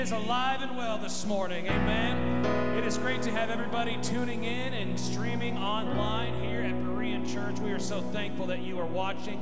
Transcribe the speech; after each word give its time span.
is 0.00 0.12
alive 0.12 0.62
and 0.62 0.74
well 0.78 0.96
this 0.96 1.26
morning. 1.26 1.66
Amen. 1.66 2.46
It 2.74 2.86
is 2.86 2.96
great 2.96 3.20
to 3.20 3.30
have 3.30 3.50
everybody 3.50 3.98
tuning 4.02 4.44
in 4.44 4.72
and 4.72 4.98
streaming 4.98 5.58
online 5.58 6.32
here 6.42 6.62
at 6.62 6.72
Berean 6.72 7.30
Church. 7.30 7.58
We 7.58 7.70
are 7.72 7.78
so 7.78 8.00
thankful 8.00 8.46
that 8.46 8.60
you 8.60 8.80
are 8.80 8.86
watching 8.86 9.38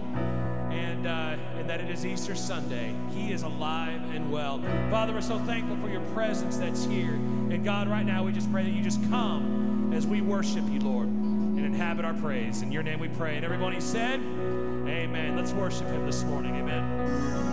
and, 0.73 1.07
uh, 1.07 1.37
and 1.57 1.71
that 1.71 1.81
it 1.81 1.89
is 1.89 2.05
Easter 2.05 2.35
Sunday. 2.35 2.93
He 3.15 3.31
is 3.31 3.45
alive 3.45 4.03
and 4.13 4.33
well. 4.33 4.61
Father, 4.91 5.13
we're 5.13 5.21
so 5.21 5.39
thankful 5.39 5.77
for 5.77 5.89
your 5.89 6.05
presence 6.13 6.57
that's 6.57 6.85
here. 6.87 7.13
And 7.13 7.65
God, 7.65 7.87
right 7.87 8.05
now, 8.05 8.25
we 8.25 8.33
just 8.33 8.51
pray 8.51 8.65
that 8.65 8.73
you 8.73 8.83
just 8.83 9.01
come 9.09 9.93
as 9.95 10.09
we 10.09 10.23
worship 10.23 10.65
you, 10.69 10.81
Lord, 10.81 11.07
and 11.07 11.65
inhabit 11.65 12.05
our 12.05 12.15
praise. 12.15 12.63
In 12.63 12.73
your 12.73 12.83
name 12.83 12.99
we 12.99 13.09
pray. 13.09 13.37
And 13.37 13.45
everybody 13.45 13.81
said, 13.81 14.19
Amen. 14.19 15.37
Let's 15.37 15.53
worship 15.53 15.87
him 15.87 16.05
this 16.05 16.25
morning. 16.25 16.57
Amen. 16.57 17.48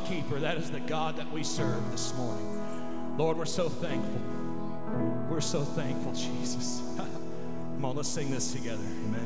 Keeper. 0.00 0.40
That 0.40 0.56
is 0.56 0.70
the 0.70 0.80
God 0.80 1.16
that 1.16 1.30
we 1.32 1.42
serve 1.42 1.90
this 1.90 2.14
morning. 2.14 3.16
Lord, 3.16 3.36
we're 3.36 3.44
so 3.44 3.68
thankful. 3.68 4.20
We're 5.30 5.40
so 5.40 5.62
thankful, 5.62 6.12
Jesus. 6.12 6.82
Come 6.96 7.84
on, 7.84 7.96
let's 7.96 8.08
sing 8.08 8.30
this 8.30 8.52
together. 8.52 8.82
Amen. 8.82 9.23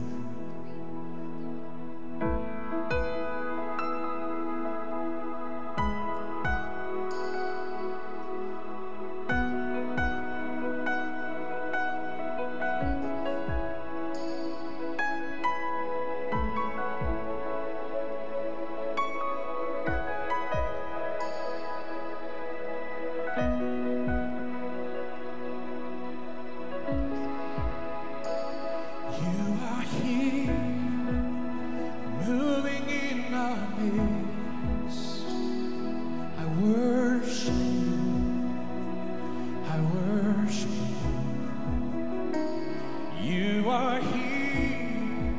are 43.71 44.01
here 44.01 45.35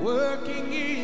working 0.00 0.72
in 0.72 1.01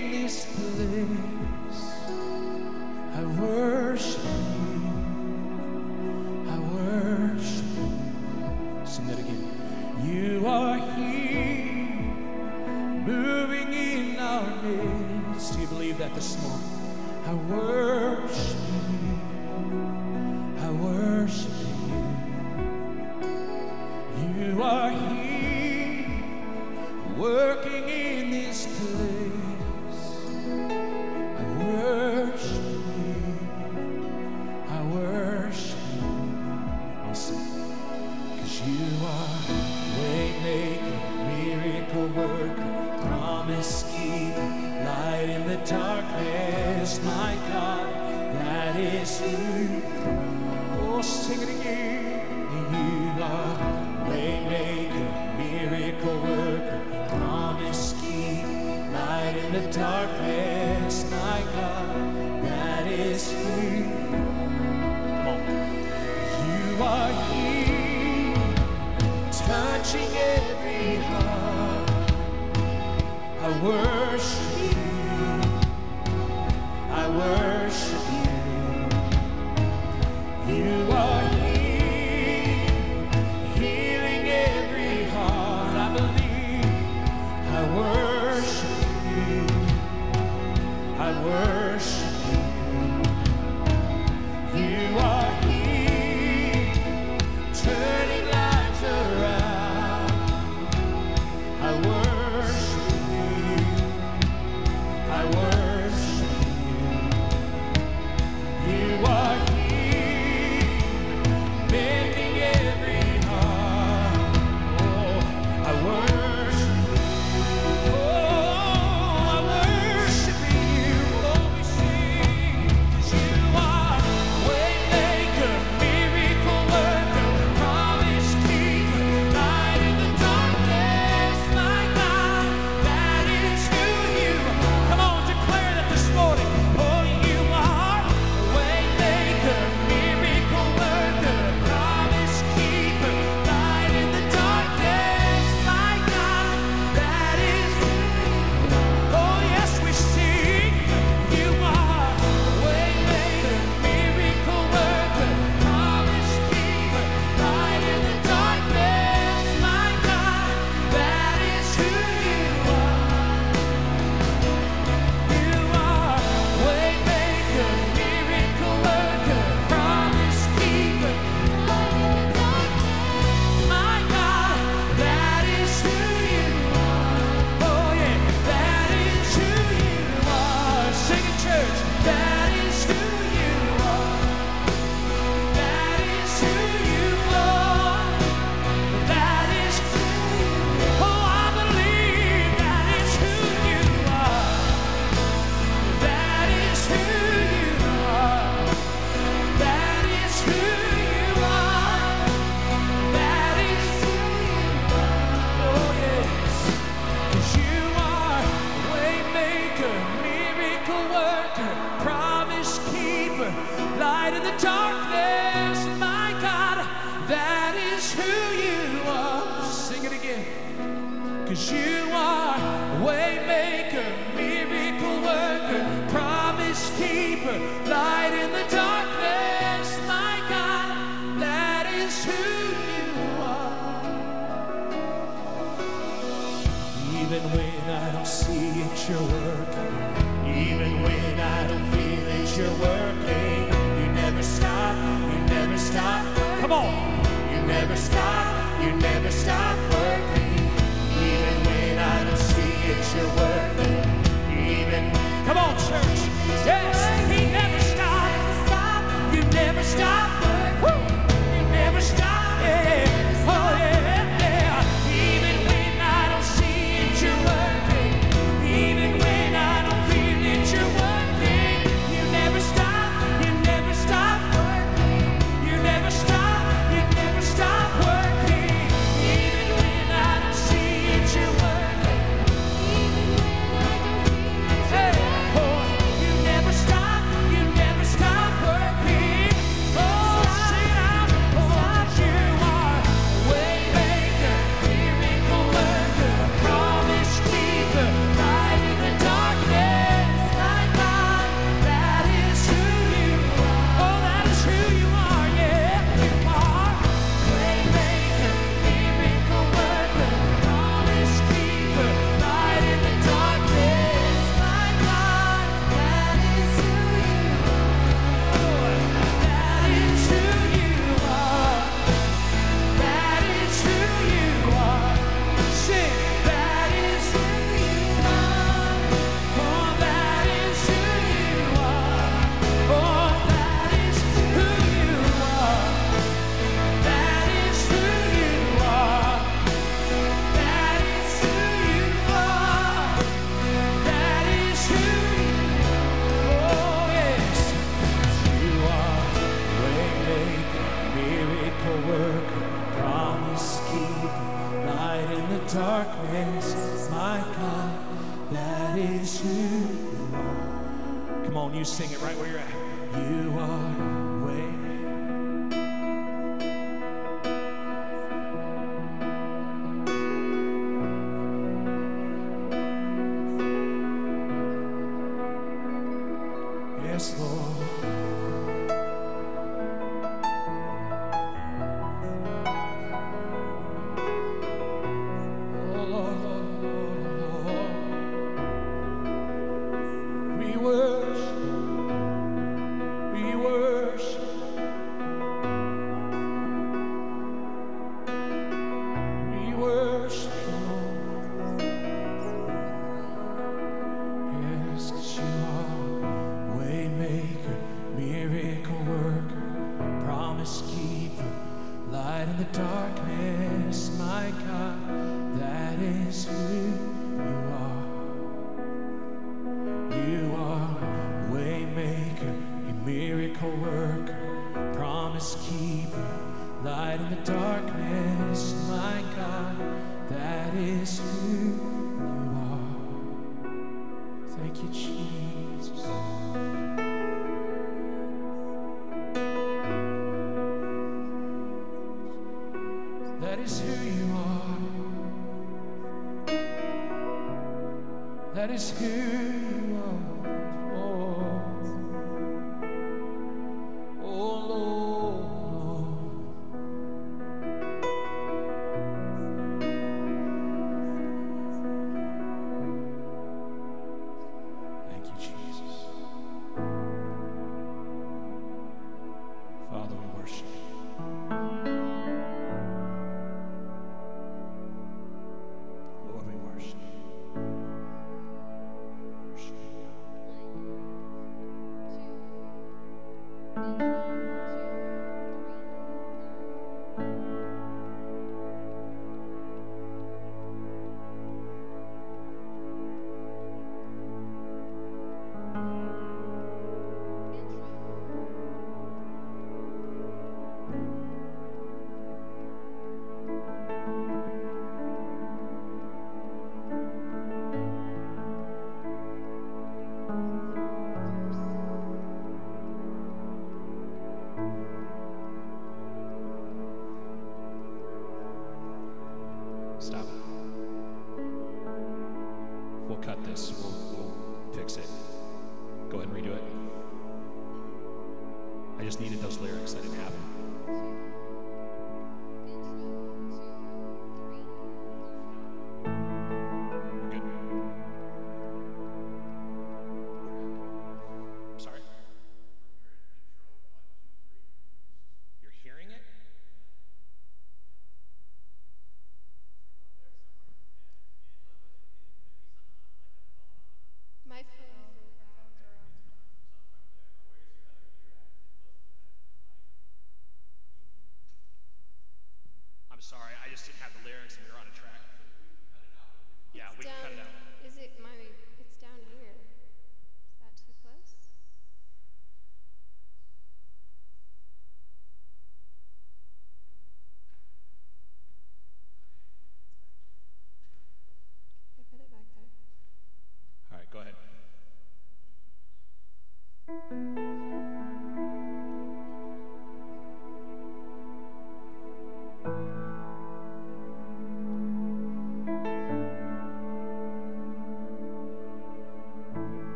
I 528.99 529.05
just 529.05 529.21
needed 529.21 529.41
those 529.41 529.59
lyrics. 529.59 529.95
I 529.95 530.01
didn't 530.01 530.17
have 530.17 530.33
them. 530.33 531.18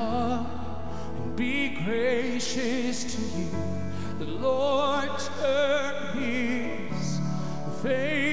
and 0.00 1.36
be 1.36 1.68
gracious 1.68 3.14
to 3.14 3.38
you. 3.38 3.50
The 4.18 4.24
Lord 4.24 5.10
turn 5.38 6.18
his 6.18 7.20
face. 7.82 8.29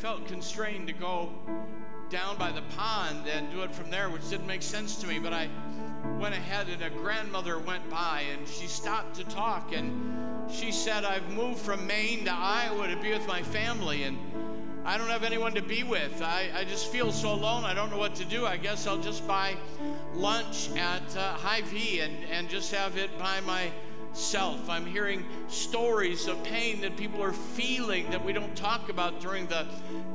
Felt 0.00 0.26
constrained 0.26 0.86
to 0.86 0.94
go 0.94 1.28
down 2.08 2.34
by 2.38 2.50
the 2.50 2.62
pond 2.74 3.26
and 3.28 3.50
do 3.52 3.60
it 3.60 3.70
from 3.70 3.90
there, 3.90 4.08
which 4.08 4.26
didn't 4.30 4.46
make 4.46 4.62
sense 4.62 4.98
to 4.98 5.06
me, 5.06 5.18
but 5.18 5.34
I 5.34 5.46
went 6.18 6.34
ahead 6.34 6.70
and 6.70 6.80
a 6.82 6.88
grandmother 6.88 7.58
went 7.58 7.88
by 7.90 8.24
and 8.32 8.48
she 8.48 8.66
stopped 8.66 9.16
to 9.16 9.24
talk 9.24 9.74
and 9.74 10.50
she 10.50 10.72
said, 10.72 11.04
I've 11.04 11.28
moved 11.28 11.58
from 11.58 11.86
Maine 11.86 12.24
to 12.24 12.32
Iowa 12.32 12.88
to 12.88 12.96
be 12.96 13.10
with 13.10 13.28
my 13.28 13.42
family 13.42 14.04
and 14.04 14.16
I 14.86 14.96
don't 14.96 15.08
have 15.08 15.22
anyone 15.22 15.52
to 15.52 15.62
be 15.62 15.82
with. 15.82 16.22
I, 16.22 16.48
I 16.54 16.64
just 16.64 16.90
feel 16.90 17.12
so 17.12 17.34
alone. 17.34 17.64
I 17.64 17.74
don't 17.74 17.90
know 17.90 17.98
what 17.98 18.14
to 18.14 18.24
do. 18.24 18.46
I 18.46 18.56
guess 18.56 18.86
I'll 18.86 19.02
just 19.02 19.28
buy 19.28 19.54
lunch 20.14 20.70
at 20.76 21.14
uh, 21.14 21.34
Hy-Vee 21.34 22.00
and, 22.00 22.16
and 22.32 22.48
just 22.48 22.72
have 22.72 22.96
it 22.96 23.16
by 23.18 23.42
myself. 24.10 24.68
I'm 24.68 24.86
hearing 24.86 25.24
stories 25.48 26.26
of 26.26 26.42
pain 26.44 26.80
that 26.80 26.96
people 26.96 27.22
are 27.22 27.32
feeling 27.32 28.10
that 28.10 28.24
we 28.24 28.32
don't 28.32 28.54
talk 28.56 28.88
about 28.88 29.20
during 29.20 29.46
the 29.46 29.66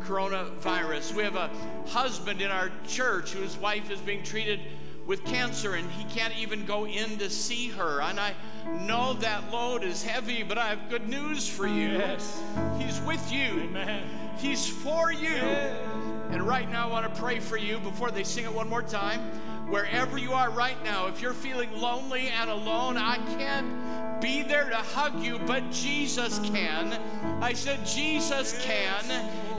coronavirus. 0.01 1.13
We 1.15 1.23
have 1.23 1.36
a 1.36 1.49
husband 1.88 2.41
in 2.41 2.51
our 2.51 2.71
church 2.88 3.31
whose 3.31 3.58
wife 3.58 3.89
is 3.89 3.99
being 3.99 4.23
treated 4.23 4.60
with 5.05 5.23
cancer 5.23 5.75
and 5.75 5.89
he 5.91 6.03
can't 6.05 6.36
even 6.38 6.65
go 6.65 6.86
in 6.86 7.17
to 7.19 7.29
see 7.29 7.69
her. 7.69 8.01
And 8.01 8.19
I 8.19 8.34
know 8.81 9.13
that 9.13 9.51
load 9.51 9.84
is 9.84 10.03
heavy, 10.03 10.43
but 10.43 10.58
I 10.58 10.67
have 10.67 10.89
good 10.89 11.08
news 11.08 11.47
for 11.47 11.67
you. 11.67 11.89
Yes. 11.89 12.41
He's 12.77 12.99
with 13.01 13.31
you. 13.31 13.62
Amen. 13.62 14.24
He's 14.38 14.67
for 14.67 15.12
you. 15.12 15.30
And 16.32 16.41
right 16.41 16.69
now, 16.69 16.89
I 16.89 16.91
want 16.91 17.13
to 17.13 17.21
pray 17.21 17.39
for 17.39 17.58
you 17.58 17.80
before 17.80 18.12
they 18.12 18.24
sing 18.24 18.45
it 18.45 18.54
one 18.54 18.67
more 18.67 18.82
time. 18.82 19.21
Wherever 19.69 20.17
you 20.17 20.34
are 20.34 20.52
right 20.52 20.82
now, 20.84 21.08
if 21.08 21.21
you're 21.21 21.34
feeling 21.34 21.71
lonely 21.80 22.28
and 22.28 22.50
alone, 22.50 22.98
I 22.98 23.17
can't 23.38 24.21
be 24.21 24.43
there 24.43 24.69
to 24.69 24.76
hug 24.76 25.21
you, 25.24 25.39
but 25.39 25.71
Jesus 25.71 26.39
can. 26.39 27.00
I 27.41 27.54
said, 27.54 27.86
Jesus 27.86 28.63
can. 28.63 29.10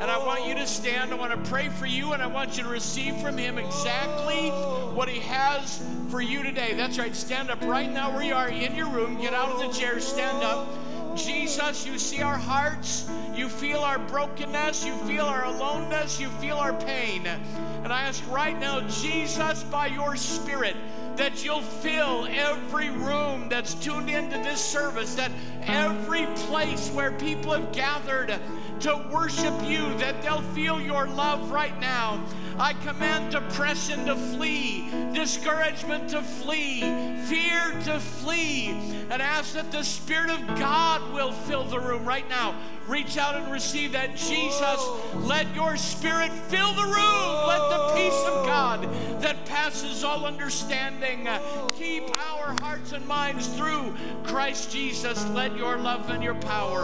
And 0.01 0.11
I 0.11 0.19
want 0.19 0.47
you 0.47 0.55
to 0.55 0.67
stand. 0.67 1.13
I 1.13 1.17
want 1.17 1.33
to 1.33 1.51
pray 1.51 1.69
for 1.71 1.87
you, 1.87 2.13
and 2.13 2.23
I 2.23 2.27
want 2.27 2.57
you 2.57 2.63
to 2.63 2.69
receive 2.69 3.17
from 3.17 3.37
Him 3.37 3.59
exactly 3.59 4.51
what 4.95 5.09
He 5.09 5.21
has 5.21 5.85
for 6.11 6.21
you 6.21 6.43
today. 6.43 6.75
That's 6.75 6.99
right. 6.99 7.15
Stand 7.15 7.51
up 7.51 7.63
right 7.63 7.91
now 7.91 8.13
where 8.13 8.23
you 8.23 8.35
are 8.35 8.49
in 8.49 8.75
your 8.75 8.89
room. 8.89 9.21
Get 9.21 9.35
out 9.35 9.49
of 9.49 9.59
the 9.59 9.79
chair. 9.79 9.99
Stand 10.01 10.45
up. 10.45 10.69
Jesus, 11.17 11.87
you 11.87 11.99
see 11.99 12.23
our 12.23 12.37
hearts. 12.37 13.09
You 13.35 13.49
feel 13.49 13.79
our 13.79 13.99
brokenness. 13.99 14.85
You 14.85 14.95
feel 14.99 15.25
our 15.25 15.45
aloneness. 15.45 16.21
You 16.21 16.29
feel 16.41 16.57
our 16.57 16.75
pain. 16.75 17.27
And 17.27 17.93
I 17.93 18.03
ask 18.03 18.23
right 18.31 18.59
now, 18.59 18.81
Jesus, 18.89 19.63
by 19.65 19.87
your 19.87 20.17
Spirit, 20.17 20.77
that 21.17 21.45
you'll 21.45 21.63
fill 21.63 22.27
every 22.31 22.91
room 22.91 23.49
that's 23.49 23.75
tuned 23.75 24.11
into 24.11 24.37
this 24.39 24.63
service, 24.63 25.15
that 25.15 25.31
every 25.63 26.27
place 26.49 26.91
where 26.91 27.13
people 27.13 27.53
have 27.53 27.73
gathered 27.73 28.39
to 28.81 29.09
worship 29.11 29.55
you, 29.65 29.97
that 29.99 30.21
they'll 30.23 30.43
feel 30.43 30.81
your 30.81 31.07
love 31.09 31.51
right 31.51 31.79
now. 31.81 32.23
I 32.59 32.73
command 32.73 33.33
depression 33.33 34.07
to 34.07 34.17
flee, 34.17 34.89
discouragement 35.13 36.09
to 36.11 36.23
flee, 36.23 36.81
fear 37.27 37.73
to 37.85 38.01
flee, 38.01 38.69
and 39.11 39.21
ask 39.21 39.53
that 39.55 39.71
the 39.71 39.83
Spirit 39.83 40.31
of 40.31 40.59
God 40.59 41.13
will 41.13 41.33
fill 41.33 41.65
the 41.65 41.79
room 41.79 42.07
right 42.07 42.27
now. 42.31 42.55
Reach 42.89 43.19
out 43.19 43.35
and 43.35 43.51
receive 43.51 43.93
that. 43.93 44.17
Jesus, 44.17 44.89
let 45.15 45.53
your 45.55 45.77
Spirit 45.77 46.31
fill 46.33 46.73
the 46.75 46.83
room. 46.83 47.47
Let 47.47 47.69
the 47.71 47.93
peace 47.95 48.25
of 48.27 48.47
God 48.47 48.89
that 49.21 49.45
passes 49.47 50.05
all 50.05 50.25
understanding 50.25 51.27
uh, 51.27 51.69
keep 51.75 52.05
our 52.31 52.55
hearts 52.61 52.93
and 52.93 53.07
minds 53.07 53.49
through 53.49 53.95
Christ 54.25 54.71
Jesus. 54.71 55.25
Let 55.31 55.57
your 55.57 55.77
love 55.79 56.11
and 56.11 56.23
your 56.23 56.35
power 56.35 56.83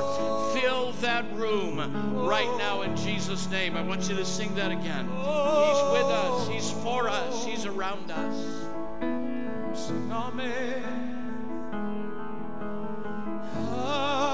fill 0.55 0.93
that 1.01 1.25
room 1.35 1.79
right 2.27 2.53
now 2.59 2.83
in 2.83 2.97
Jesus' 2.97 3.49
name. 3.51 3.77
I 3.77 3.83
want 3.83 4.09
you 4.09 4.17
to 4.17 4.25
sing 4.25 4.55
that 4.57 4.73
again. 4.73 5.07
He's 5.07 5.83
with 5.93 6.11
us, 6.11 6.49
He's 6.49 6.71
for 6.83 7.09
us, 7.09 7.45
He's 7.45 7.65
around 7.65 8.11
us. 8.11 8.62
Sing 9.75 10.12
amen. 10.12 11.03
Miss 13.73 14.32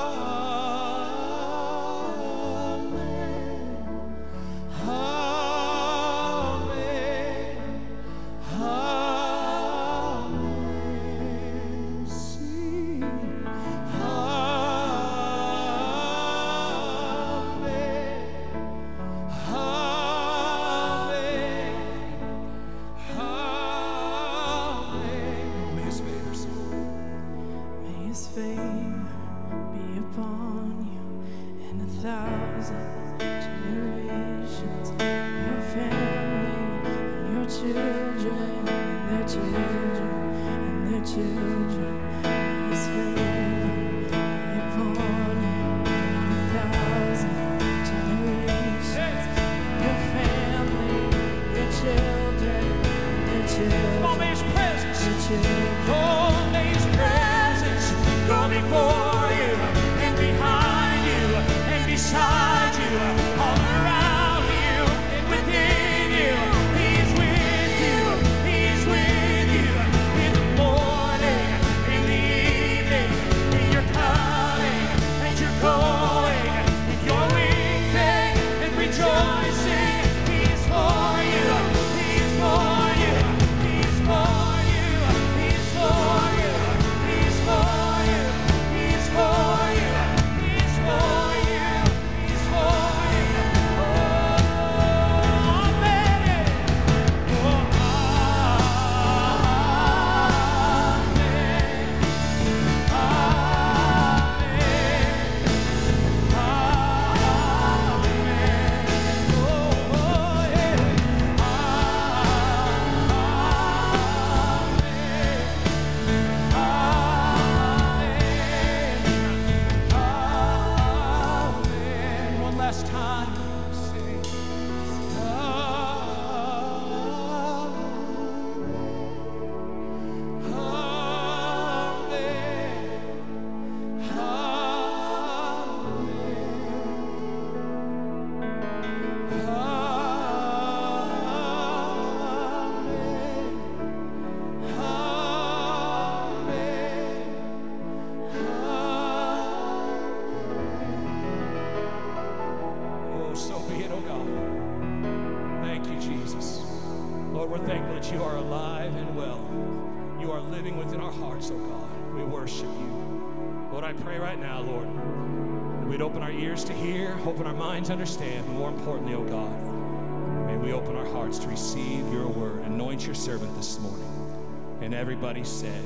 everybody 175.38 175.44
said, 175.44 175.84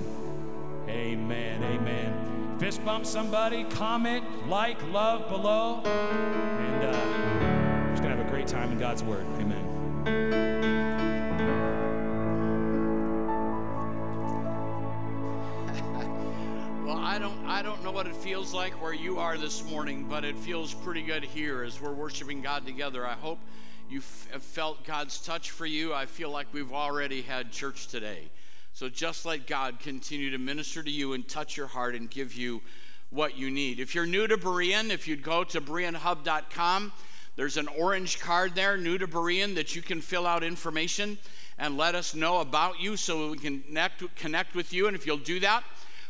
Amen. 0.88 1.62
Amen. 1.62 2.58
Fist 2.58 2.84
bump 2.84 3.04
somebody, 3.04 3.64
comment, 3.64 4.24
like, 4.48 4.80
love 4.90 5.28
below. 5.28 5.82
And 5.84 6.84
uh, 6.84 7.90
just 7.90 8.02
to 8.02 8.08
have 8.08 8.20
a 8.20 8.30
great 8.30 8.46
time 8.46 8.72
in 8.72 8.78
God's 8.78 9.02
Word. 9.02 9.26
Amen. 9.38 9.68
Well, 16.84 16.98
I 16.98 17.18
don't 17.18 17.46
I 17.46 17.62
don't 17.62 17.82
know 17.84 17.92
what 17.92 18.06
it 18.08 18.16
feels 18.16 18.52
like 18.52 18.72
where 18.82 18.92
you 18.92 19.18
are 19.18 19.38
this 19.38 19.64
morning, 19.70 20.04
but 20.10 20.24
it 20.24 20.36
feels 20.36 20.74
pretty 20.74 21.00
good 21.00 21.22
here 21.22 21.62
as 21.62 21.80
we're 21.80 21.92
worshiping 21.92 22.42
God 22.42 22.66
together. 22.66 23.06
I 23.06 23.14
hope 23.14 23.38
you 23.88 24.02
have 24.32 24.42
felt 24.42 24.84
God's 24.84 25.18
touch 25.24 25.52
for 25.52 25.64
you. 25.64 25.94
I 25.94 26.06
feel 26.06 26.30
like 26.30 26.48
we've 26.52 26.72
already 26.72 27.22
had 27.22 27.52
church 27.52 27.86
today. 27.86 28.30
So 28.74 28.88
just 28.88 29.26
let 29.26 29.46
God 29.46 29.80
continue 29.80 30.30
to 30.30 30.38
minister 30.38 30.82
to 30.82 30.90
you 30.90 31.12
and 31.12 31.28
touch 31.28 31.56
your 31.56 31.66
heart 31.66 31.94
and 31.94 32.10
give 32.10 32.34
you 32.34 32.62
what 33.10 33.36
you 33.36 33.50
need. 33.50 33.78
If 33.78 33.94
you're 33.94 34.06
new 34.06 34.26
to 34.26 34.38
Berean, 34.38 34.90
if 34.90 35.06
you'd 35.06 35.22
go 35.22 35.44
to 35.44 35.60
BereanHub.com, 35.60 36.92
there's 37.36 37.58
an 37.58 37.68
orange 37.68 38.18
card 38.18 38.54
there, 38.54 38.78
new 38.78 38.96
to 38.96 39.06
Berean, 39.06 39.54
that 39.56 39.76
you 39.76 39.82
can 39.82 40.00
fill 40.00 40.26
out 40.26 40.42
information 40.42 41.18
and 41.58 41.76
let 41.76 41.94
us 41.94 42.14
know 42.14 42.40
about 42.40 42.80
you 42.80 42.96
so 42.96 43.30
we 43.30 43.36
can 43.36 43.60
connect, 43.60 44.16
connect 44.16 44.54
with 44.54 44.72
you. 44.72 44.86
And 44.86 44.96
if 44.96 45.06
you'll 45.06 45.18
do 45.18 45.38
that, 45.40 45.64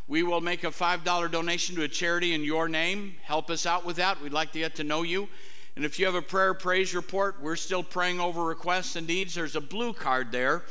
we 0.06 0.22
will 0.22 0.40
make 0.40 0.62
a 0.62 0.68
$5 0.68 1.30
donation 1.32 1.74
to 1.76 1.82
a 1.82 1.88
charity 1.88 2.32
in 2.32 2.44
your 2.44 2.68
name. 2.68 3.16
Help 3.22 3.50
us 3.50 3.66
out 3.66 3.84
with 3.84 3.96
that. 3.96 4.22
We'd 4.22 4.32
like 4.32 4.52
to 4.52 4.60
get 4.60 4.76
to 4.76 4.84
know 4.84 5.02
you. 5.02 5.28
And 5.74 5.84
if 5.84 5.98
you 5.98 6.06
have 6.06 6.14
a 6.14 6.22
prayer 6.22 6.54
praise 6.54 6.94
report, 6.94 7.42
we're 7.42 7.56
still 7.56 7.82
praying 7.82 8.20
over 8.20 8.44
requests 8.44 8.94
and 8.94 9.06
needs. 9.06 9.34
There's 9.34 9.56
a 9.56 9.60
blue 9.60 9.92
card 9.92 10.30
there 10.30 10.62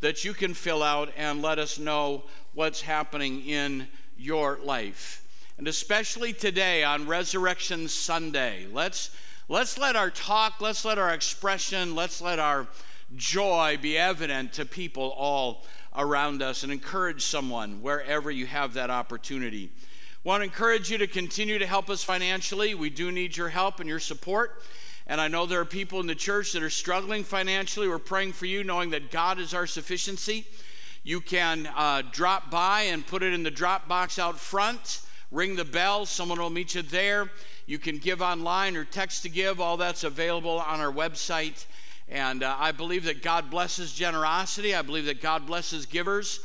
that 0.00 0.24
you 0.24 0.32
can 0.32 0.54
fill 0.54 0.82
out 0.82 1.12
and 1.16 1.42
let 1.42 1.58
us 1.58 1.78
know 1.78 2.24
what's 2.54 2.80
happening 2.80 3.42
in 3.46 3.88
your 4.16 4.58
life. 4.62 5.26
And 5.58 5.68
especially 5.68 6.32
today 6.32 6.82
on 6.84 7.06
Resurrection 7.06 7.86
Sunday, 7.88 8.66
let's 8.72 9.10
let's 9.48 9.76
let 9.78 9.96
our 9.96 10.10
talk, 10.10 10.60
let's 10.60 10.84
let 10.84 10.98
our 10.98 11.10
expression, 11.10 11.94
let's 11.94 12.22
let 12.22 12.38
our 12.38 12.66
joy 13.16 13.78
be 13.80 13.98
evident 13.98 14.52
to 14.54 14.64
people 14.64 15.10
all 15.16 15.66
around 15.96 16.42
us 16.42 16.62
and 16.62 16.72
encourage 16.72 17.24
someone 17.24 17.82
wherever 17.82 18.30
you 18.30 18.46
have 18.46 18.74
that 18.74 18.90
opportunity. 18.90 19.70
Want 20.22 20.42
to 20.42 20.44
encourage 20.44 20.90
you 20.90 20.98
to 20.98 21.06
continue 21.06 21.58
to 21.58 21.66
help 21.66 21.90
us 21.90 22.04
financially. 22.04 22.74
We 22.74 22.90
do 22.90 23.10
need 23.10 23.36
your 23.36 23.48
help 23.48 23.80
and 23.80 23.88
your 23.88 23.98
support. 23.98 24.62
And 25.10 25.20
I 25.20 25.26
know 25.26 25.44
there 25.44 25.58
are 25.58 25.64
people 25.64 25.98
in 25.98 26.06
the 26.06 26.14
church 26.14 26.52
that 26.52 26.62
are 26.62 26.70
struggling 26.70 27.24
financially. 27.24 27.88
We're 27.88 27.98
praying 27.98 28.32
for 28.32 28.46
you, 28.46 28.62
knowing 28.62 28.90
that 28.90 29.10
God 29.10 29.40
is 29.40 29.52
our 29.52 29.66
sufficiency. 29.66 30.46
You 31.02 31.20
can 31.20 31.68
uh, 31.74 32.02
drop 32.12 32.48
by 32.48 32.82
and 32.82 33.04
put 33.04 33.24
it 33.24 33.34
in 33.34 33.42
the 33.42 33.50
drop 33.50 33.88
box 33.88 34.20
out 34.20 34.38
front. 34.38 35.00
Ring 35.32 35.56
the 35.56 35.64
bell, 35.64 36.06
someone 36.06 36.38
will 36.38 36.48
meet 36.48 36.76
you 36.76 36.82
there. 36.82 37.28
You 37.66 37.76
can 37.80 37.98
give 37.98 38.22
online 38.22 38.76
or 38.76 38.84
text 38.84 39.24
to 39.24 39.28
give. 39.28 39.60
All 39.60 39.76
that's 39.76 40.04
available 40.04 40.60
on 40.60 40.78
our 40.78 40.92
website. 40.92 41.66
And 42.08 42.44
uh, 42.44 42.54
I 42.56 42.70
believe 42.70 43.02
that 43.06 43.20
God 43.20 43.50
blesses 43.50 43.92
generosity. 43.92 44.76
I 44.76 44.82
believe 44.82 45.06
that 45.06 45.20
God 45.20 45.44
blesses 45.44 45.86
givers. 45.86 46.38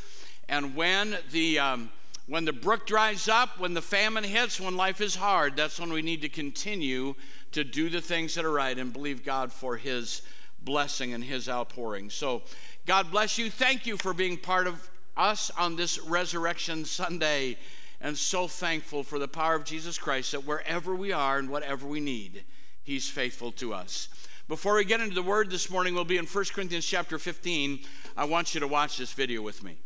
And 0.50 0.76
when 0.76 1.20
the 1.30 1.60
um, 1.60 1.92
when 2.28 2.46
the 2.46 2.54
brook 2.54 2.88
dries 2.88 3.28
up, 3.28 3.60
when 3.60 3.76
the 3.76 3.82
famine 3.84 4.24
hits, 4.24 4.60
when 4.60 4.76
life 4.76 5.02
is 5.02 5.14
hard, 5.14 5.56
that's 5.56 5.80
when 5.80 5.94
we 5.94 6.02
need 6.02 6.24
to 6.24 6.30
continue 6.30 7.14
to 7.56 7.64
do 7.64 7.90
the 7.90 8.02
things 8.02 8.36
that 8.36 8.44
are 8.44 8.52
right 8.52 8.78
and 8.78 8.92
believe 8.92 9.24
God 9.24 9.50
for 9.50 9.78
His 9.78 10.22
blessing 10.62 11.14
and 11.14 11.24
His 11.24 11.48
outpouring. 11.48 12.10
So, 12.10 12.42
God 12.86 13.12
bless 13.12 13.38
you. 13.38 13.50
Thank 13.50 13.86
you 13.86 13.96
for 13.96 14.14
being 14.14 14.38
part 14.38 14.68
of 14.68 14.90
us 15.16 15.50
on 15.58 15.78
this 15.78 15.98
Resurrection 16.00 16.84
Sunday. 16.84 17.58
And 18.02 18.18
so 18.18 18.50
thankful 18.50 19.04
for 19.04 19.20
the 19.20 19.28
power 19.30 19.56
of 19.56 19.64
Jesus 19.64 19.98
Christ 19.98 20.34
that 20.34 20.46
wherever 20.46 20.94
we 20.94 21.14
are 21.14 21.40
and 21.40 21.50
whatever 21.50 21.88
we 21.88 22.02
need, 22.02 22.44
He's 22.84 23.10
faithful 23.10 23.54
to 23.54 23.74
us. 23.74 24.10
Before 24.50 24.76
we 24.76 24.84
get 24.84 25.00
into 25.00 25.16
the 25.16 25.24
word 25.24 25.50
this 25.50 25.70
morning, 25.70 25.96
we'll 25.96 26.04
be 26.04 26.18
in 26.18 26.26
1 26.26 26.46
Corinthians 26.54 26.86
chapter 26.86 27.18
15. 27.18 27.80
I 28.18 28.26
want 28.26 28.54
you 28.54 28.60
to 28.60 28.68
watch 28.68 28.98
this 28.98 29.14
video 29.14 29.42
with 29.42 29.64
me. 29.64 29.78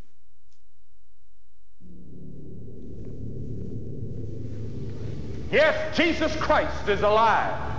Yes, 5.51 5.97
Jesus 5.97 6.35
Christ 6.35 6.87
is 6.87 7.01
alive. 7.01 7.69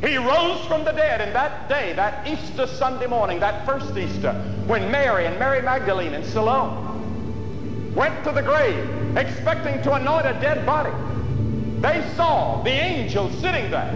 He 0.00 0.16
rose 0.16 0.64
from 0.66 0.84
the 0.84 0.92
dead, 0.92 1.20
and 1.20 1.34
that 1.34 1.68
day, 1.68 1.92
that 1.94 2.26
Easter 2.26 2.66
Sunday 2.66 3.06
morning, 3.06 3.40
that 3.40 3.66
first 3.66 3.96
Easter, 3.96 4.32
when 4.66 4.90
Mary 4.90 5.26
and 5.26 5.38
Mary 5.38 5.60
Magdalene 5.60 6.14
and 6.14 6.24
Salome 6.24 6.86
went 7.94 8.22
to 8.24 8.30
the 8.30 8.42
grave 8.42 9.16
expecting 9.16 9.82
to 9.82 9.94
anoint 9.94 10.24
a 10.24 10.34
dead 10.34 10.64
body, 10.64 10.92
they 11.80 12.08
saw 12.16 12.62
the 12.62 12.70
angel 12.70 13.28
sitting 13.32 13.70
there. 13.70 13.90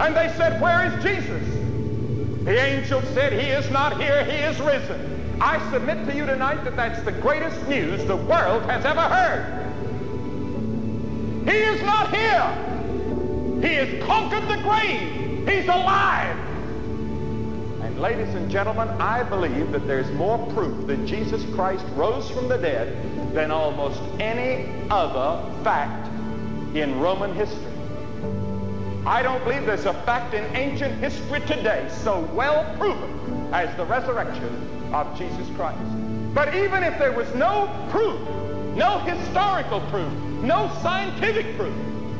And 0.00 0.14
they 0.14 0.32
said, 0.36 0.60
Where 0.60 0.86
is 0.86 1.02
Jesus? 1.02 1.42
The 2.44 2.62
angel 2.62 3.00
said, 3.14 3.32
He 3.32 3.48
is 3.48 3.70
not 3.70 4.00
here, 4.00 4.22
He 4.24 4.36
is 4.36 4.60
risen. 4.60 5.38
I 5.40 5.58
submit 5.70 6.06
to 6.06 6.14
you 6.14 6.26
tonight 6.26 6.62
that 6.64 6.76
that's 6.76 7.02
the 7.02 7.12
greatest 7.12 7.66
news 7.68 8.04
the 8.04 8.16
world 8.16 8.64
has 8.64 8.84
ever 8.84 9.00
heard. 9.00 9.64
He 11.44 11.56
is 11.56 11.82
not 11.82 12.14
here. 12.14 13.60
He 13.60 13.74
has 13.74 14.02
conquered 14.04 14.48
the 14.48 14.62
grave. 14.62 15.48
He's 15.48 15.68
alive. 15.68 16.36
And 17.82 18.00
ladies 18.00 18.34
and 18.34 18.50
gentlemen, 18.50 18.88
I 18.88 19.22
believe 19.22 19.72
that 19.72 19.86
there's 19.86 20.10
more 20.12 20.38
proof 20.52 20.86
that 20.86 21.04
Jesus 21.06 21.44
Christ 21.54 21.84
rose 21.94 22.30
from 22.30 22.48
the 22.48 22.56
dead 22.56 23.34
than 23.34 23.50
almost 23.50 24.00
any 24.20 24.68
other 24.90 25.42
fact 25.62 26.08
in 26.74 26.98
Roman 26.98 27.34
history. 27.34 27.72
I 29.06 29.22
don't 29.22 29.44
believe 29.44 29.66
there's 29.66 29.84
a 29.84 29.92
fact 30.04 30.32
in 30.32 30.44
ancient 30.56 30.98
history 30.98 31.40
today 31.40 31.86
so 31.90 32.20
well 32.32 32.64
proven 32.78 33.52
as 33.52 33.76
the 33.76 33.84
resurrection 33.84 34.92
of 34.94 35.16
Jesus 35.18 35.46
Christ. 35.56 35.78
But 36.34 36.54
even 36.54 36.82
if 36.82 36.98
there 36.98 37.12
was 37.12 37.32
no 37.34 37.70
proof, 37.90 38.18
no 38.76 38.98
historical 39.00 39.80
proof, 39.90 40.10
no 40.44 40.70
scientific 40.82 41.56
proof, 41.56 41.74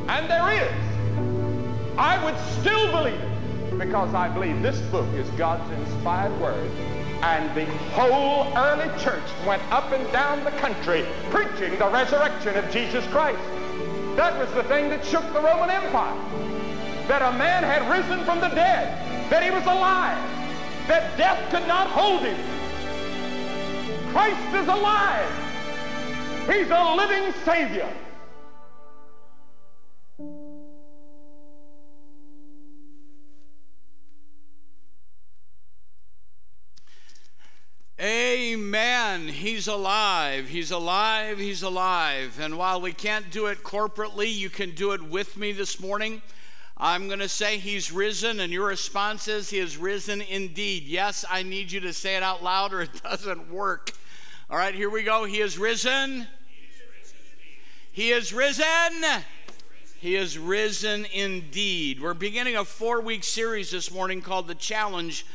and 0.07 0.29
there 0.29 0.51
is, 0.53 1.97
I 1.97 2.23
would 2.25 2.37
still 2.59 2.91
believe 2.91 3.19
it 3.19 3.79
because 3.79 4.13
I 4.13 4.29
believe 4.29 4.61
this 4.61 4.79
book 4.91 5.07
is 5.13 5.29
God's 5.31 5.69
inspired 5.71 6.37
word. 6.39 6.69
And 7.21 7.55
the 7.55 7.65
whole 7.93 8.51
early 8.57 8.89
church 9.01 9.23
went 9.47 9.61
up 9.71 9.91
and 9.91 10.11
down 10.11 10.43
the 10.43 10.51
country 10.51 11.05
preaching 11.29 11.77
the 11.79 11.89
resurrection 11.89 12.55
of 12.55 12.69
Jesus 12.71 13.05
Christ. 13.07 13.39
That 14.15 14.37
was 14.37 14.51
the 14.53 14.63
thing 14.63 14.89
that 14.89 15.03
shook 15.05 15.25
the 15.33 15.41
Roman 15.41 15.69
Empire. 15.69 16.15
That 17.07 17.21
a 17.21 17.37
man 17.37 17.63
had 17.63 17.89
risen 17.89 18.23
from 18.25 18.41
the 18.41 18.49
dead, 18.49 19.29
that 19.29 19.43
he 19.43 19.51
was 19.51 19.63
alive, 19.63 20.17
that 20.87 21.17
death 21.17 21.51
could 21.51 21.67
not 21.67 21.87
hold 21.87 22.21
him. 22.21 22.37
Christ 24.11 24.55
is 24.55 24.67
alive. 24.67 25.29
He's 26.47 26.69
a 26.69 26.95
living 26.95 27.33
Savior. 27.43 27.89
He's 39.55 39.69
alive. 39.69 40.49
He's 40.49 40.71
alive. 40.71 41.39
He's 41.39 41.63
alive. 41.63 42.41
And 42.41 42.57
while 42.57 42.81
we 42.81 42.91
can't 42.91 43.31
do 43.31 43.45
it 43.45 43.63
corporately, 43.63 44.29
you 44.29 44.49
can 44.49 44.71
do 44.71 44.91
it 44.91 45.01
with 45.01 45.37
me 45.37 45.53
this 45.53 45.79
morning. 45.79 46.21
I'm 46.75 47.07
going 47.07 47.19
to 47.19 47.29
say 47.29 47.57
he's 47.57 47.89
risen, 47.89 48.41
and 48.41 48.51
your 48.51 48.67
response 48.67 49.29
is 49.29 49.49
he 49.49 49.59
is 49.59 49.77
risen 49.77 50.21
indeed. 50.21 50.83
Yes, 50.83 51.23
I 51.31 51.41
need 51.43 51.71
you 51.71 51.79
to 51.79 51.93
say 51.93 52.17
it 52.17 52.21
out 52.21 52.43
loud 52.43 52.73
or 52.73 52.81
it 52.81 53.01
doesn't 53.03 53.49
work. 53.49 53.93
All 54.49 54.57
right, 54.57 54.75
here 54.75 54.89
we 54.89 55.03
go. 55.03 55.23
He 55.23 55.39
is 55.39 55.57
risen. 55.57 56.27
He 57.93 58.11
is 58.11 58.33
risen. 58.33 58.65
He 60.01 60.17
is 60.17 60.37
risen 60.37 61.05
indeed. 61.13 62.01
We're 62.01 62.13
beginning 62.13 62.57
a 62.57 62.65
four 62.65 62.99
week 62.99 63.23
series 63.23 63.71
this 63.71 63.89
morning 63.89 64.21
called 64.21 64.49
The 64.49 64.55
Challenge 64.55 65.25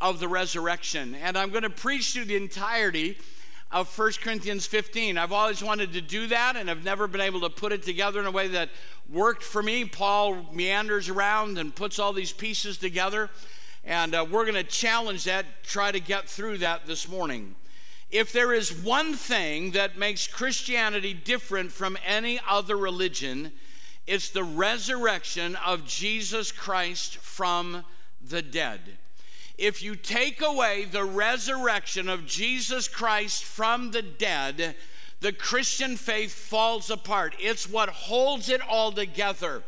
of 0.00 0.18
the 0.18 0.26
Resurrection. 0.26 1.14
And 1.14 1.38
I'm 1.38 1.50
going 1.50 1.62
to 1.62 1.70
preach 1.70 2.14
through 2.14 2.24
the 2.24 2.34
entirety 2.34 3.16
of 3.72 3.96
1 3.96 4.12
Corinthians 4.20 4.66
15. 4.66 5.16
I've 5.16 5.32
always 5.32 5.62
wanted 5.62 5.92
to 5.92 6.00
do 6.00 6.26
that 6.26 6.56
and 6.56 6.70
I've 6.70 6.84
never 6.84 7.06
been 7.06 7.20
able 7.20 7.40
to 7.42 7.50
put 7.50 7.72
it 7.72 7.82
together 7.82 8.20
in 8.20 8.26
a 8.26 8.30
way 8.30 8.48
that 8.48 8.70
worked 9.08 9.42
for 9.42 9.62
me. 9.62 9.84
Paul 9.84 10.46
meanders 10.52 11.08
around 11.08 11.58
and 11.58 11.74
puts 11.74 11.98
all 11.98 12.12
these 12.12 12.32
pieces 12.32 12.78
together. 12.78 13.30
And 13.84 14.14
uh, 14.14 14.26
we're 14.28 14.44
going 14.44 14.54
to 14.54 14.64
challenge 14.64 15.24
that, 15.24 15.46
try 15.62 15.92
to 15.92 16.00
get 16.00 16.28
through 16.28 16.58
that 16.58 16.86
this 16.86 17.08
morning. 17.08 17.54
If 18.10 18.32
there 18.32 18.52
is 18.52 18.72
one 18.72 19.14
thing 19.14 19.70
that 19.70 19.96
makes 19.96 20.26
Christianity 20.26 21.14
different 21.14 21.70
from 21.70 21.96
any 22.04 22.40
other 22.48 22.76
religion, 22.76 23.52
it's 24.06 24.30
the 24.30 24.42
resurrection 24.42 25.54
of 25.64 25.86
Jesus 25.86 26.50
Christ 26.50 27.18
from 27.18 27.84
the 28.20 28.42
dead. 28.42 28.80
If 29.60 29.82
you 29.82 29.94
take 29.94 30.40
away 30.40 30.86
the 30.86 31.04
resurrection 31.04 32.08
of 32.08 32.24
Jesus 32.24 32.88
Christ 32.88 33.44
from 33.44 33.90
the 33.90 34.00
dead, 34.00 34.74
the 35.20 35.34
Christian 35.34 35.98
faith 35.98 36.32
falls 36.32 36.88
apart. 36.88 37.36
It's 37.38 37.68
what 37.68 37.90
holds 37.90 38.48
it 38.48 38.62
all 38.66 38.90
together. 38.90 39.62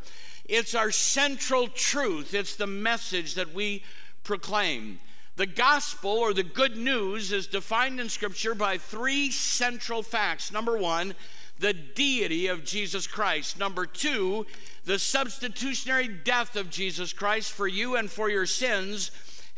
It's 0.47 0.74
our 0.74 0.90
central 0.90 1.68
truth, 1.68 2.32
it's 2.32 2.57
the 2.57 2.66
message 2.66 3.34
that 3.34 3.53
we 3.53 3.84
proclaim. 4.24 4.99
The 5.36 5.45
gospel 5.45 6.12
or 6.12 6.32
the 6.32 6.43
good 6.43 6.78
news 6.78 7.30
is 7.30 7.47
defined 7.47 8.01
in 8.01 8.09
Scripture 8.09 8.55
by 8.55 8.78
three 8.78 9.30
central 9.30 10.03
facts. 10.03 10.51
Number 10.51 10.78
one, 10.78 11.14
the 11.59 11.74
deity 11.74 12.47
of 12.47 12.64
Jesus 12.64 13.07
Christ. 13.07 13.59
Number 13.59 13.84
two, 13.84 14.47
the 14.86 14.99
substitutionary 14.99 16.09
death 16.09 16.57
of 16.57 16.70
Jesus 16.70 17.12
Christ 17.12 17.53
for 17.53 17.68
you 17.68 17.97
and 17.97 18.11
for 18.11 18.30
your 18.30 18.47
sins. 18.47 19.11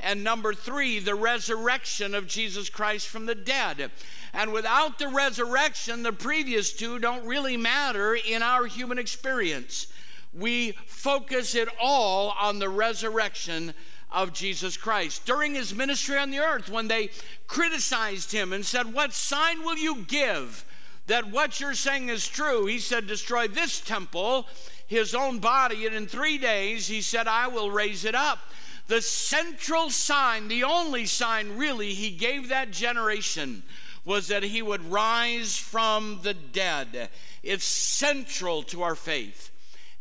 And 0.05 0.23
number 0.23 0.53
three, 0.53 0.99
the 0.99 1.15
resurrection 1.15 2.15
of 2.15 2.27
Jesus 2.27 2.69
Christ 2.69 3.09
from 3.09 3.25
the 3.25 3.35
dead. 3.35 3.91
And 4.35 4.53
without 4.53 4.99
the 4.99 5.09
resurrection, 5.09 6.03
the 6.03 6.13
previous 6.13 6.75
two 6.75 6.99
don't 6.99 7.25
really 7.25 7.57
matter 7.57 8.15
in 8.15 8.43
our 8.43 8.67
human 8.67 8.99
experience. 8.99 9.87
We 10.35 10.73
focus 10.87 11.55
it 11.55 11.69
all 11.81 12.37
on 12.39 12.59
the 12.59 12.69
resurrection 12.69 13.73
of 14.13 14.35
Jesus 14.35 14.77
Christ. 14.77 15.25
During 15.25 15.55
his 15.55 15.75
ministry 15.75 16.19
on 16.19 16.31
the 16.31 16.41
earth, 16.41 16.69
when 16.69 16.89
they 16.89 17.11
criticized 17.47 18.31
him 18.31 18.53
and 18.53 18.65
said, 18.65 18.93
What 18.93 19.15
sign 19.15 19.65
will 19.65 19.79
you 19.79 20.03
give 20.03 20.67
that 21.07 21.31
what 21.31 21.61
you're 21.61 21.75
saying 21.75 22.11
is 22.11 22.29
true? 22.29 22.67
He 22.67 22.79
said, 22.79 23.07
Destroy 23.07 23.49
this 23.49 23.81
temple, 23.81 24.47
his 24.87 25.15
own 25.15 25.39
body, 25.39 25.87
and 25.87 25.97
in 25.97 26.07
three 26.07 26.37
days, 26.37 26.89
he 26.89 27.01
said, 27.01 27.27
I 27.27 27.49
will 27.49 27.71
raise 27.71 28.05
it 28.05 28.15
up. 28.15 28.39
The 28.87 29.01
central 29.01 29.91
sign, 29.91 30.49
the 30.49 30.65
only 30.65 31.07
sign 31.07 31.57
really 31.57 31.95
he 31.95 32.11
gave 32.11 32.49
that 32.49 32.71
generation 32.71 33.63
was 34.05 34.29
that 34.29 34.43
he 34.43 34.61
would 34.61 34.91
rise 34.91 35.57
from 35.57 36.21
the 36.23 36.35
dead. 36.35 37.09
It's 37.43 37.65
central 37.65 38.63
to 38.65 38.83
our 38.83 38.95
faith. 38.95 39.51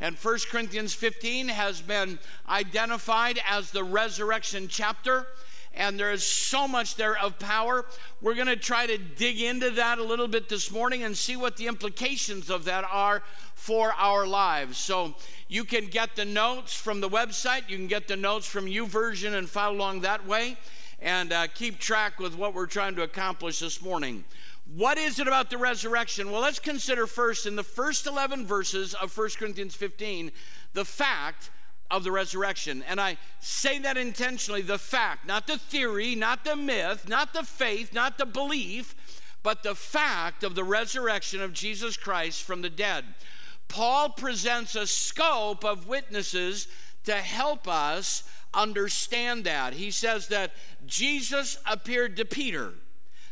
And 0.01 0.17
1 0.17 0.39
Corinthians 0.49 0.93
15 0.93 1.47
has 1.47 1.81
been 1.81 2.19
identified 2.49 3.39
as 3.47 3.71
the 3.71 3.85
resurrection 3.85 4.67
chapter. 4.67 5.27
And 5.75 5.99
there 5.99 6.11
is 6.11 6.23
so 6.23 6.67
much 6.67 6.95
there 6.95 7.17
of 7.17 7.39
power. 7.39 7.85
We're 8.21 8.35
going 8.35 8.47
to 8.47 8.55
try 8.55 8.85
to 8.85 8.97
dig 8.97 9.41
into 9.41 9.71
that 9.71 9.97
a 9.97 10.03
little 10.03 10.27
bit 10.27 10.47
this 10.47 10.71
morning 10.71 11.03
and 11.03 11.17
see 11.17 11.35
what 11.35 11.57
the 11.57 11.67
implications 11.67 12.49
of 12.49 12.65
that 12.65 12.85
are 12.91 13.23
for 13.55 13.93
our 13.93 14.27
lives. 14.27 14.77
So 14.77 15.15
you 15.47 15.63
can 15.63 15.87
get 15.87 16.15
the 16.15 16.25
notes 16.25 16.75
from 16.75 17.01
the 17.01 17.09
website, 17.09 17.69
you 17.69 17.77
can 17.77 17.87
get 17.87 18.07
the 18.07 18.15
notes 18.15 18.45
from 18.45 18.65
YouVersion 18.65 19.33
and 19.33 19.49
follow 19.49 19.75
along 19.75 20.01
that 20.01 20.27
way 20.27 20.57
and 21.01 21.33
uh, 21.33 21.47
keep 21.47 21.79
track 21.79 22.19
with 22.19 22.35
what 22.35 22.53
we're 22.53 22.65
trying 22.65 22.95
to 22.95 23.01
accomplish 23.01 23.59
this 23.59 23.81
morning. 23.81 24.23
What 24.75 24.97
is 24.97 25.19
it 25.19 25.27
about 25.27 25.49
the 25.49 25.57
resurrection? 25.57 26.31
Well, 26.31 26.41
let's 26.41 26.59
consider 26.59 27.05
first 27.05 27.45
in 27.45 27.55
the 27.55 27.63
first 27.63 28.07
11 28.07 28.45
verses 28.45 28.93
of 28.93 29.15
1 29.15 29.29
Corinthians 29.37 29.75
15 29.75 30.31
the 30.73 30.85
fact 30.85 31.51
of 31.91 32.03
the 32.03 32.11
resurrection. 32.11 32.83
And 32.87 32.99
I 32.99 33.17
say 33.39 33.79
that 33.79 33.97
intentionally 33.97 34.61
the 34.61 34.77
fact, 34.77 35.27
not 35.27 35.47
the 35.47 35.57
theory, 35.57 36.15
not 36.15 36.43
the 36.43 36.55
myth, 36.55 37.07
not 37.07 37.33
the 37.33 37.43
faith, 37.43 37.93
not 37.93 38.17
the 38.17 38.25
belief, 38.25 38.95
but 39.43 39.63
the 39.63 39.75
fact 39.75 40.43
of 40.43 40.55
the 40.55 40.63
resurrection 40.63 41.41
of 41.41 41.53
Jesus 41.53 41.97
Christ 41.97 42.43
from 42.43 42.61
the 42.61 42.69
dead. 42.69 43.05
Paul 43.67 44.09
presents 44.09 44.75
a 44.75 44.87
scope 44.87 45.63
of 45.63 45.87
witnesses 45.87 46.67
to 47.05 47.13
help 47.13 47.67
us 47.67 48.23
understand 48.53 49.43
that. 49.45 49.73
He 49.73 49.91
says 49.91 50.27
that 50.27 50.51
Jesus 50.85 51.57
appeared 51.65 52.17
to 52.17 52.25
Peter. 52.25 52.73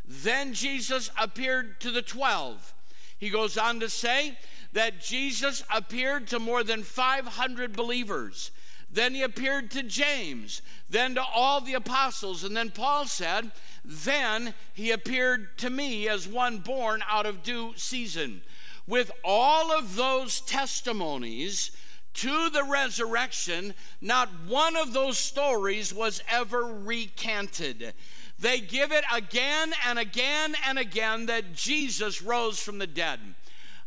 Then 0.06 0.54
Jesus 0.54 1.10
appeared 1.18 1.80
to 1.82 1.92
the 1.92 2.02
12. 2.02 2.74
He 3.18 3.30
goes 3.30 3.58
on 3.58 3.80
to 3.80 3.90
say 3.90 4.38
that 4.74 5.02
Jesus 5.02 5.64
appeared 5.74 6.28
to 6.28 6.40
more 6.40 6.64
than 6.64 6.84
500 6.84 7.76
believers. 7.76 8.52
Then 8.94 9.14
he 9.14 9.22
appeared 9.22 9.72
to 9.72 9.84
James, 9.84 10.62
then 10.90 11.16
to 11.16 11.24
all 11.24 11.62
the 11.62 11.74
apostles. 11.74 12.44
And 12.44 12.56
then 12.56 12.72
Paul 12.72 13.06
said, 13.06 13.52
Then 13.86 14.54
he 14.74 14.92
appeared 14.92 15.58
to 15.60 15.70
me 15.70 16.10
as 16.10 16.28
one 16.28 16.60
born 16.60 17.02
out 17.10 17.26
of 17.26 17.44
due 17.44 17.74
season. 17.78 18.42
With 18.88 19.12
all 19.24 19.72
of 19.72 19.96
those 19.96 20.42
testimonies 20.42 21.72
to 22.16 22.50
the 22.50 22.66
resurrection, 22.66 23.74
not 24.02 24.28
one 24.48 24.76
of 24.76 24.92
those 24.92 25.18
stories 25.18 25.94
was 25.94 26.22
ever 26.30 26.64
recanted. 26.66 27.94
They 28.38 28.60
give 28.60 28.92
it 28.92 29.06
again 29.14 29.72
and 29.86 30.00
again 30.00 30.56
and 30.68 30.78
again 30.78 31.28
that 31.28 31.54
Jesus 31.54 32.22
rose 32.22 32.60
from 32.60 32.80
the 32.80 32.88
dead. 32.88 33.20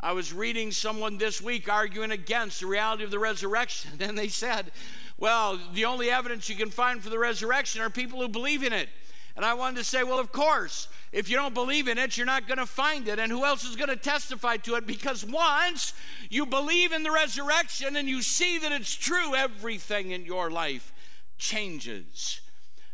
I 0.05 0.13
was 0.13 0.35
reading 0.35 0.71
someone 0.71 1.17
this 1.17 1.41
week 1.41 1.67
arguing 1.67 2.11
against 2.11 2.61
the 2.61 2.67
reality 2.67 3.05
of 3.05 3.11
the 3.11 3.19
resurrection, 3.19 3.93
and 4.01 4.19
they 4.19 4.29
said, 4.29 4.71
Well, 5.17 5.59
the 5.73 5.87
only 5.87 6.11
evidence 6.11 6.47
you 6.51 6.57
can 6.57 6.69
find 6.69 7.03
for 7.03 7.09
the 7.09 7.19
resurrection 7.19 7.81
are 7.81 7.89
people 7.89 8.21
who 8.21 8.29
believe 8.29 8.63
in 8.63 8.75
it. 8.75 8.91
And 9.35 9.47
I 9.47 9.55
wanted 9.55 9.79
to 9.79 9.85
say, 9.85 10.05
Well, 10.05 10.19
of 10.19 10.31
course, 10.31 10.89
if 11.11 11.31
you 11.31 11.37
don't 11.37 11.55
believe 11.55 11.89
in 11.89 11.97
it, 11.97 12.19
you're 12.19 12.27
not 12.27 12.47
going 12.47 12.59
to 12.59 12.67
find 12.67 13.09
it. 13.09 13.19
And 13.19 13.33
who 13.33 13.47
else 13.47 13.65
is 13.65 13.77
going 13.77 13.89
to 13.89 13.97
testify 13.97 14.59
to 14.59 14.75
it? 14.75 14.87
Because 14.87 15.25
once 15.25 15.95
you 16.29 16.45
believe 16.45 16.93
in 16.93 17.03
the 17.03 17.11
resurrection 17.11 17.97
and 17.97 18.07
you 18.07 18.21
see 18.21 18.59
that 18.59 18.73
it's 18.73 18.95
true, 18.95 19.35
everything 19.35 20.11
in 20.11 20.27
your 20.27 20.51
life 20.51 20.93
changes. 21.39 22.43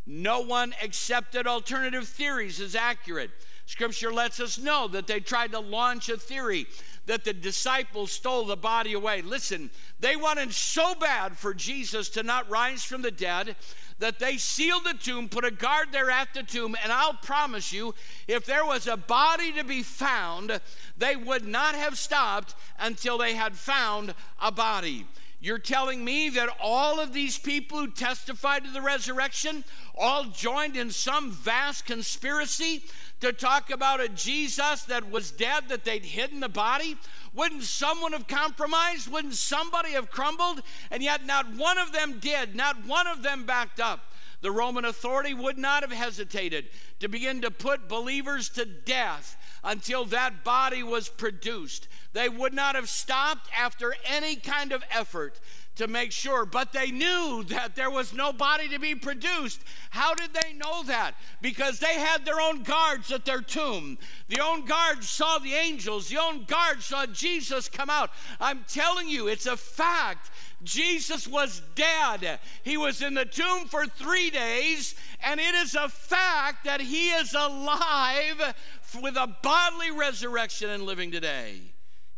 No 0.07 0.41
one 0.41 0.75
accepted 0.81 1.49
alternative 1.49 2.07
theories 2.07 2.61
as 2.61 2.77
accurate. 2.77 3.31
Scripture 3.67 4.13
lets 4.13 4.41
us 4.41 4.59
know 4.59 4.89
that 4.89 5.07
they 5.07 5.21
tried 5.21 5.53
to 5.53 5.61
launch 5.61 6.09
a 6.09 6.17
theory 6.17 6.67
that 7.11 7.25
the 7.25 7.33
disciples 7.33 8.13
stole 8.13 8.45
the 8.45 8.57
body 8.57 8.93
away. 8.93 9.21
Listen, 9.21 9.69
they 9.99 10.15
wanted 10.15 10.55
so 10.55 10.95
bad 10.95 11.37
for 11.37 11.53
Jesus 11.53 12.09
to 12.11 12.23
not 12.23 12.49
rise 12.49 12.85
from 12.85 13.03
the 13.03 13.11
dead 13.11 13.57
that 13.99 14.21
they 14.21 14.37
sealed 14.37 14.85
the 14.85 14.95
tomb, 14.95 15.29
put 15.29 15.45
a 15.45 15.51
guard 15.51 15.89
there 15.91 16.09
at 16.09 16.33
the 16.35 16.45
tomb, 16.45 16.77
and 16.81 16.93
I'll 16.93 17.15
promise 17.15 17.73
you, 17.73 17.97
if 18.29 18.47
there 18.47 18.65
was 18.65 18.87
a 18.87 18.97
body 18.97 19.51
to 19.55 19.65
be 19.65 19.83
found, 19.83 20.61
they 20.97 21.17
would 21.17 21.45
not 21.45 21.75
have 21.75 21.99
stopped 21.99 22.55
until 22.79 23.19
they 23.19 23.35
had 23.35 23.57
found 23.57 24.15
a 24.41 24.53
body. 24.53 25.05
You're 25.43 25.59
telling 25.59 26.05
me 26.05 26.29
that 26.31 26.51
all 26.61 27.01
of 27.01 27.15
these 27.15 27.39
people 27.39 27.79
who 27.79 27.91
testified 27.91 28.65
to 28.65 28.71
the 28.71 28.83
resurrection 28.83 29.65
all 29.97 30.25
joined 30.25 30.77
in 30.77 30.91
some 30.91 31.31
vast 31.31 31.87
conspiracy 31.87 32.85
to 33.21 33.33
talk 33.33 33.71
about 33.71 34.03
a 34.03 34.09
Jesus 34.11 34.83
that 34.85 35.11
was 35.11 35.31
dead, 35.31 35.69
that 35.69 35.85
they'd 35.85 36.05
hidden 36.05 36.41
the 36.41 36.51
body? 36.51 36.99
Wouldn't 37.33 37.63
someone 37.63 38.13
have 38.13 38.29
compromised? 38.29 39.11
Wouldn't 39.11 39.35
somebody 39.35 39.93
have 39.93 40.11
crumbled? 40.11 40.61
And 40.91 41.03
yet, 41.03 41.25
not 41.25 41.55
one 41.55 41.79
of 41.79 41.93
them 41.93 42.19
did, 42.19 42.55
not 42.55 42.85
one 42.85 43.07
of 43.07 43.23
them 43.23 43.47
backed 43.47 43.81
up. 43.81 44.01
The 44.43 44.51
Roman 44.51 44.85
authority 44.85 45.33
would 45.33 45.59
not 45.59 45.83
have 45.83 45.93
hesitated 45.93 46.69
to 47.01 47.09
begin 47.09 47.41
to 47.43 47.51
put 47.51 47.89
believers 47.89 48.49
to 48.51 48.65
death 48.67 49.37
until 49.65 50.05
that 50.07 50.45
body 50.45 50.83
was 50.83 51.09
produced. 51.09 51.89
They 52.13 52.29
would 52.29 52.55
not 52.55 52.75
have 52.75 52.89
stopped 52.89 53.49
after 53.57 53.95
any 54.05 54.37
kind 54.37 54.73
of 54.73 54.83
effort 54.91 55.39
to 55.77 55.89
make 55.89 56.13
sure, 56.13 56.45
but 56.45 56.73
they 56.73 56.91
knew 56.91 57.43
that 57.49 57.75
there 57.75 57.91
was 57.91 58.13
no 58.13 58.33
body 58.33 58.69
to 58.69 58.79
be 58.79 58.95
produced. 58.95 59.63
How 59.89 60.15
did 60.15 60.31
they 60.35 60.53
know 60.53 60.83
that? 60.83 61.15
Because 61.41 61.79
they 61.79 61.95
had 61.95 62.25
their 62.25 62.41
own 62.41 62.65
guards 62.65 63.11
at 63.11 63.25
their 63.25 63.41
tomb. 63.41 63.97
The 64.29 64.41
own 64.41 64.67
guards 64.67 65.09
saw 65.09 65.39
the 65.39 65.55
angels, 65.55 66.09
the 66.09 66.21
own 66.21 66.45
guards 66.45 66.85
saw 66.85 67.07
Jesus 67.07 67.69
come 67.69 67.89
out. 67.89 68.11
I'm 68.41 68.65
telling 68.69 69.09
you, 69.09 69.29
it's 69.29 69.47
a 69.47 69.57
fact. 69.57 70.31
Jesus 70.63 71.27
was 71.27 71.63
dead. 71.75 72.39
He 72.63 72.77
was 72.77 73.01
in 73.01 73.15
the 73.15 73.25
tomb 73.25 73.65
for 73.67 73.87
three 73.87 74.29
days, 74.29 74.95
and 75.23 75.41
it 75.41 75.55
is 75.55 75.75
a 75.75 75.89
fact 75.89 76.65
that 76.65 76.83
he 76.83 77.09
is 77.11 77.33
alive 77.33 78.55
with 78.95 79.17
a 79.17 79.35
bodily 79.43 79.91
resurrection 79.91 80.71
and 80.71 80.85
living 80.85 81.11
today. 81.11 81.61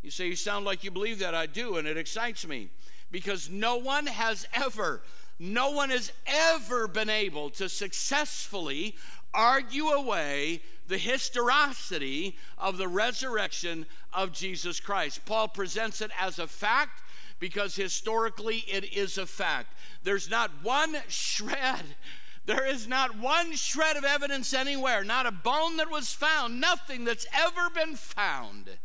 You 0.02 0.10
say, 0.10 0.28
You 0.28 0.36
sound 0.36 0.64
like 0.64 0.84
you 0.84 0.90
believe 0.90 1.18
that. 1.20 1.34
I 1.34 1.46
do, 1.46 1.76
and 1.76 1.86
it 1.86 1.96
excites 1.96 2.46
me 2.46 2.68
because 3.10 3.50
no 3.50 3.76
one 3.76 4.06
has 4.06 4.46
ever, 4.52 5.02
no 5.38 5.70
one 5.70 5.90
has 5.90 6.12
ever 6.26 6.88
been 6.88 7.10
able 7.10 7.50
to 7.50 7.68
successfully 7.68 8.96
argue 9.34 9.86
away 9.88 10.60
the 10.88 10.98
historicity 10.98 12.36
of 12.58 12.76
the 12.76 12.88
resurrection 12.88 13.86
of 14.12 14.32
Jesus 14.32 14.80
Christ. 14.80 15.24
Paul 15.24 15.48
presents 15.48 16.00
it 16.00 16.10
as 16.20 16.38
a 16.38 16.46
fact 16.46 17.02
Because 17.38 17.74
historically 17.74 18.58
it 18.68 18.92
is 18.92 19.18
a 19.18 19.26
fact. 19.26 19.74
There's 20.04 20.30
not 20.30 20.50
one 20.62 20.96
shred 21.08 21.82
there 22.44 22.66
is 22.66 22.88
not 22.88 23.18
one 23.18 23.52
shred 23.54 23.96
of 23.96 24.04
evidence 24.04 24.52
anywhere, 24.52 25.04
not 25.04 25.26
a 25.26 25.32
bone 25.32 25.76
that 25.76 25.90
was 25.90 26.12
found, 26.12 26.60
nothing 26.60 27.04
that's 27.04 27.26
ever 27.32 27.70
been 27.70 27.94
found 27.94 28.78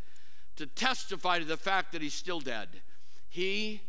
to 0.58 0.66
testify 0.66 1.40
to 1.40 1.46
the 1.46 1.58
fact 1.58 1.92
that 1.92 2.02
he's 2.02 2.14
still 2.14 2.40
dead. 2.40 2.82
He 3.30 3.82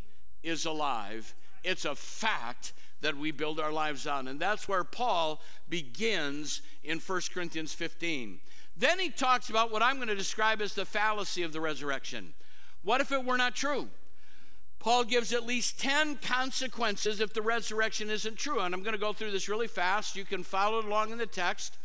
is 0.43 0.65
alive. 0.65 1.35
It's 1.63 1.85
a 1.85 1.95
fact 1.95 2.73
that 3.01 3.17
we 3.17 3.31
build 3.31 3.59
our 3.59 3.71
lives 3.71 4.07
on. 4.07 4.27
And 4.27 4.39
that's 4.39 4.67
where 4.67 4.83
Paul 4.83 5.41
begins 5.69 6.61
in 6.83 6.99
1 6.99 7.21
Corinthians 7.33 7.73
15. 7.73 8.39
Then 8.75 8.99
he 8.99 9.09
talks 9.09 9.49
about 9.49 9.71
what 9.71 9.83
I'm 9.83 9.97
going 9.97 10.07
to 10.07 10.15
describe 10.15 10.61
as 10.61 10.73
the 10.73 10.85
fallacy 10.85 11.43
of 11.43 11.53
the 11.53 11.61
resurrection. 11.61 12.33
What 12.83 13.01
if 13.01 13.11
it 13.11 13.23
were 13.23 13.37
not 13.37 13.55
true? 13.55 13.89
Paul 14.79 15.03
gives 15.03 15.33
at 15.33 15.45
least 15.45 15.79
10 15.79 16.17
consequences 16.17 17.19
if 17.19 17.33
the 17.33 17.41
resurrection 17.41 18.09
isn't 18.09 18.37
true. 18.37 18.61
And 18.61 18.73
I'm 18.73 18.81
going 18.81 18.93
to 18.93 18.99
go 18.99 19.13
through 19.13 19.31
this 19.31 19.49
really 19.49 19.67
fast. 19.67 20.15
You 20.15 20.23
can 20.23 20.43
follow 20.43 20.79
along 20.79 21.11
in 21.11 21.17
the 21.17 21.25
text. 21.25 21.77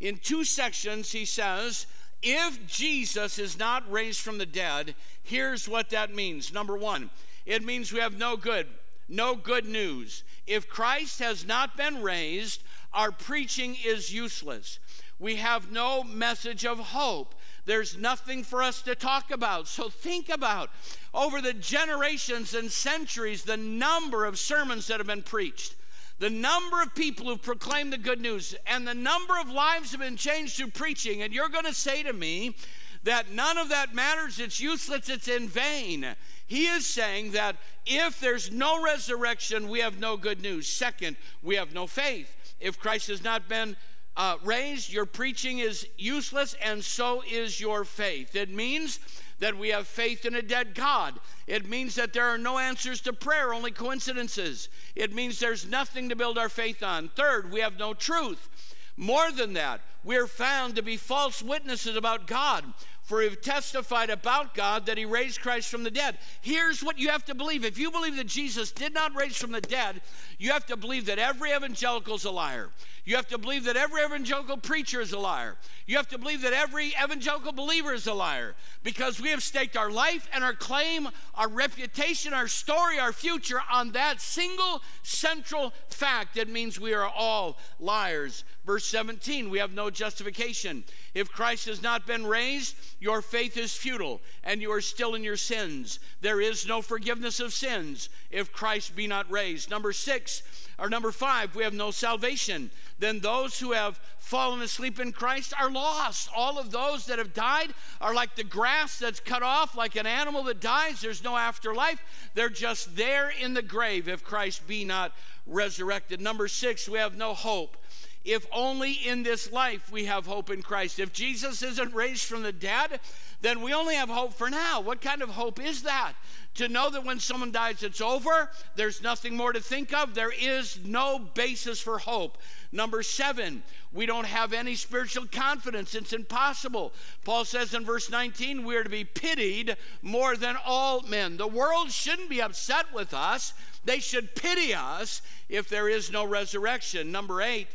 In 0.00 0.18
two 0.18 0.44
sections, 0.44 1.12
he 1.12 1.24
says, 1.24 1.86
if 2.22 2.66
Jesus 2.66 3.38
is 3.38 3.58
not 3.58 3.90
raised 3.90 4.20
from 4.20 4.38
the 4.38 4.46
dead, 4.46 4.94
here's 5.22 5.68
what 5.68 5.90
that 5.90 6.14
means. 6.14 6.52
Number 6.52 6.76
one, 6.76 7.10
it 7.46 7.64
means 7.64 7.92
we 7.92 8.00
have 8.00 8.18
no 8.18 8.36
good, 8.36 8.66
no 9.08 9.34
good 9.34 9.66
news. 9.66 10.22
If 10.46 10.68
Christ 10.68 11.20
has 11.20 11.46
not 11.46 11.76
been 11.76 12.02
raised, 12.02 12.62
our 12.92 13.10
preaching 13.10 13.76
is 13.84 14.12
useless. 14.12 14.78
We 15.18 15.36
have 15.36 15.72
no 15.72 16.04
message 16.04 16.66
of 16.66 16.78
hope. 16.78 17.34
There's 17.64 17.96
nothing 17.96 18.42
for 18.42 18.62
us 18.62 18.82
to 18.82 18.94
talk 18.94 19.30
about. 19.30 19.68
So 19.68 19.88
think 19.88 20.28
about 20.28 20.70
over 21.14 21.40
the 21.40 21.52
generations 21.52 22.54
and 22.54 22.70
centuries 22.70 23.44
the 23.44 23.56
number 23.56 24.24
of 24.24 24.38
sermons 24.38 24.88
that 24.88 24.98
have 24.98 25.06
been 25.06 25.22
preached, 25.22 25.76
the 26.18 26.30
number 26.30 26.82
of 26.82 26.94
people 26.94 27.26
who've 27.26 27.42
proclaimed 27.42 27.92
the 27.92 27.98
good 27.98 28.20
news, 28.20 28.54
and 28.66 28.86
the 28.86 28.94
number 28.94 29.38
of 29.38 29.48
lives 29.48 29.92
have 29.92 30.00
been 30.00 30.16
changed 30.16 30.56
through 30.56 30.68
preaching. 30.68 31.22
And 31.22 31.32
you're 31.32 31.48
going 31.48 31.64
to 31.64 31.74
say 31.74 32.02
to 32.02 32.12
me 32.12 32.56
that 33.04 33.30
none 33.30 33.58
of 33.58 33.68
that 33.68 33.94
matters, 33.94 34.38
it's 34.38 34.60
useless, 34.60 35.08
it's 35.08 35.28
in 35.28 35.48
vain. 35.48 36.06
He 36.46 36.66
is 36.66 36.86
saying 36.86 37.32
that 37.32 37.56
if 37.86 38.20
there's 38.20 38.52
no 38.52 38.82
resurrection, 38.82 39.68
we 39.68 39.80
have 39.80 39.98
no 39.98 40.16
good 40.16 40.42
news. 40.42 40.68
Second, 40.68 41.16
we 41.42 41.56
have 41.56 41.72
no 41.72 41.86
faith. 41.86 42.54
If 42.60 42.78
Christ 42.78 43.08
has 43.08 43.24
not 43.24 43.48
been 43.48 43.76
uh, 44.16 44.36
raised, 44.44 44.92
your 44.92 45.06
preaching 45.06 45.58
is 45.58 45.86
useless, 45.96 46.54
and 46.62 46.84
so 46.84 47.22
is 47.30 47.60
your 47.60 47.84
faith. 47.84 48.36
It 48.36 48.50
means 48.50 49.00
that 49.38 49.56
we 49.56 49.70
have 49.70 49.88
faith 49.88 50.24
in 50.24 50.34
a 50.34 50.42
dead 50.42 50.74
God. 50.74 51.18
It 51.46 51.68
means 51.68 51.94
that 51.96 52.12
there 52.12 52.26
are 52.26 52.38
no 52.38 52.58
answers 52.58 53.00
to 53.02 53.12
prayer, 53.12 53.52
only 53.52 53.70
coincidences. 53.70 54.68
It 54.94 55.12
means 55.14 55.38
there's 55.38 55.66
nothing 55.66 56.08
to 56.10 56.16
build 56.16 56.38
our 56.38 56.48
faith 56.48 56.82
on. 56.82 57.08
Third, 57.08 57.50
we 57.50 57.60
have 57.60 57.78
no 57.78 57.94
truth. 57.94 58.48
More 58.96 59.32
than 59.32 59.54
that, 59.54 59.80
we're 60.04 60.26
found 60.26 60.76
to 60.76 60.82
be 60.82 60.96
false 60.96 61.42
witnesses 61.42 61.96
about 61.96 62.26
God 62.26 62.64
for 63.02 63.18
we've 63.18 63.40
testified 63.40 64.10
about 64.10 64.54
God 64.54 64.86
that 64.86 64.96
he 64.96 65.04
raised 65.04 65.40
Christ 65.40 65.68
from 65.68 65.82
the 65.82 65.90
dead. 65.90 66.18
Here's 66.40 66.82
what 66.82 66.98
you 66.98 67.08
have 67.08 67.24
to 67.26 67.34
believe. 67.34 67.64
If 67.64 67.78
you 67.78 67.90
believe 67.90 68.16
that 68.16 68.26
Jesus 68.26 68.70
did 68.70 68.94
not 68.94 69.14
raise 69.14 69.36
from 69.36 69.52
the 69.52 69.60
dead, 69.60 70.00
you 70.38 70.52
have 70.52 70.66
to 70.66 70.76
believe 70.76 71.06
that 71.06 71.18
every 71.18 71.52
evangelical 71.52 72.14
is 72.14 72.24
a 72.24 72.30
liar. 72.30 72.70
You 73.04 73.16
have 73.16 73.26
to 73.28 73.38
believe 73.38 73.64
that 73.64 73.76
every 73.76 74.04
evangelical 74.04 74.56
preacher 74.56 75.00
is 75.00 75.12
a 75.12 75.18
liar. 75.18 75.56
You 75.86 75.96
have 75.96 76.08
to 76.10 76.18
believe 76.18 76.42
that 76.42 76.52
every 76.52 76.94
evangelical 77.02 77.50
believer 77.50 77.92
is 77.92 78.06
a 78.06 78.14
liar 78.14 78.54
because 78.84 79.20
we 79.20 79.30
have 79.30 79.42
staked 79.42 79.76
our 79.76 79.90
life 79.90 80.28
and 80.32 80.44
our 80.44 80.54
claim, 80.54 81.08
our 81.34 81.48
reputation, 81.48 82.32
our 82.32 82.46
story, 82.46 83.00
our 83.00 83.12
future 83.12 83.60
on 83.70 83.90
that 83.92 84.20
single 84.20 84.82
central 85.02 85.72
fact. 85.88 86.36
It 86.36 86.48
means 86.48 86.78
we 86.78 86.94
are 86.94 87.08
all 87.08 87.58
liars. 87.80 88.44
Verse 88.64 88.86
17, 88.86 89.50
we 89.50 89.58
have 89.58 89.72
no 89.72 89.90
justification. 89.90 90.84
If 91.14 91.32
Christ 91.32 91.66
has 91.66 91.82
not 91.82 92.06
been 92.06 92.24
raised, 92.24 92.76
your 93.00 93.20
faith 93.20 93.56
is 93.56 93.74
futile 93.74 94.20
and 94.44 94.62
you 94.62 94.70
are 94.70 94.80
still 94.80 95.16
in 95.16 95.24
your 95.24 95.36
sins. 95.36 95.98
There 96.20 96.40
is 96.40 96.64
no 96.64 96.80
forgiveness 96.80 97.40
of 97.40 97.52
sins 97.52 98.08
if 98.30 98.52
Christ 98.52 98.94
be 98.94 99.08
not 99.08 99.28
raised. 99.28 99.68
Number 99.68 99.92
six, 99.92 100.44
or 100.78 100.88
number 100.88 101.10
five, 101.10 101.56
we 101.56 101.64
have 101.64 101.74
no 101.74 101.90
salvation. 101.90 102.70
Then 103.00 103.18
those 103.18 103.58
who 103.58 103.72
have 103.72 103.98
fallen 104.18 104.62
asleep 104.62 105.00
in 105.00 105.10
Christ 105.10 105.52
are 105.60 105.70
lost. 105.70 106.30
All 106.34 106.56
of 106.56 106.70
those 106.70 107.06
that 107.06 107.18
have 107.18 107.34
died 107.34 107.74
are 108.00 108.14
like 108.14 108.36
the 108.36 108.44
grass 108.44 108.96
that's 108.96 109.18
cut 109.18 109.42
off, 109.42 109.76
like 109.76 109.96
an 109.96 110.06
animal 110.06 110.44
that 110.44 110.60
dies. 110.60 111.00
There's 111.00 111.24
no 111.24 111.36
afterlife. 111.36 112.00
They're 112.34 112.48
just 112.48 112.94
there 112.94 113.30
in 113.30 113.54
the 113.54 113.62
grave 113.62 114.06
if 114.08 114.22
Christ 114.22 114.68
be 114.68 114.84
not 114.84 115.12
resurrected. 115.48 116.20
Number 116.20 116.46
six, 116.46 116.88
we 116.88 116.98
have 116.98 117.16
no 117.16 117.34
hope 117.34 117.76
if 118.24 118.46
only 118.52 118.92
in 118.92 119.22
this 119.22 119.50
life 119.50 119.90
we 119.90 120.04
have 120.04 120.26
hope 120.26 120.50
in 120.50 120.62
Christ. 120.62 120.98
If 120.98 121.12
Jesus 121.12 121.62
isn't 121.62 121.94
raised 121.94 122.24
from 122.24 122.42
the 122.42 122.52
dead, 122.52 123.00
then 123.40 123.62
we 123.62 123.74
only 123.74 123.96
have 123.96 124.08
hope 124.08 124.34
for 124.34 124.48
now. 124.48 124.80
What 124.80 125.00
kind 125.00 125.22
of 125.22 125.30
hope 125.30 125.60
is 125.60 125.82
that? 125.82 126.12
To 126.56 126.68
know 126.68 126.90
that 126.90 127.04
when 127.04 127.18
someone 127.18 127.50
dies, 127.50 127.82
it's 127.82 128.00
over, 128.00 128.50
there's 128.76 129.02
nothing 129.02 129.34
more 129.36 129.52
to 129.52 129.60
think 129.60 129.92
of, 129.92 130.14
there 130.14 130.32
is 130.32 130.78
no 130.84 131.18
basis 131.18 131.80
for 131.80 131.98
hope. 131.98 132.38
Number 132.70 133.02
seven, 133.02 133.62
we 133.92 134.06
don't 134.06 134.26
have 134.26 134.52
any 134.52 134.74
spiritual 134.74 135.26
confidence. 135.26 135.94
It's 135.94 136.12
impossible. 136.12 136.92
Paul 137.24 137.44
says 137.44 137.74
in 137.74 137.84
verse 137.84 138.10
19, 138.10 138.64
we 138.64 138.76
are 138.76 138.84
to 138.84 138.90
be 138.90 139.04
pitied 139.04 139.76
more 140.02 140.36
than 140.36 140.56
all 140.64 141.02
men. 141.02 141.38
The 141.38 141.46
world 141.46 141.90
shouldn't 141.90 142.30
be 142.30 142.40
upset 142.40 142.92
with 142.94 143.12
us, 143.12 143.54
they 143.84 143.98
should 143.98 144.34
pity 144.36 144.74
us 144.74 145.22
if 145.48 145.68
there 145.68 145.88
is 145.88 146.12
no 146.12 146.24
resurrection. 146.24 147.10
Number 147.10 147.42
eight, 147.42 147.68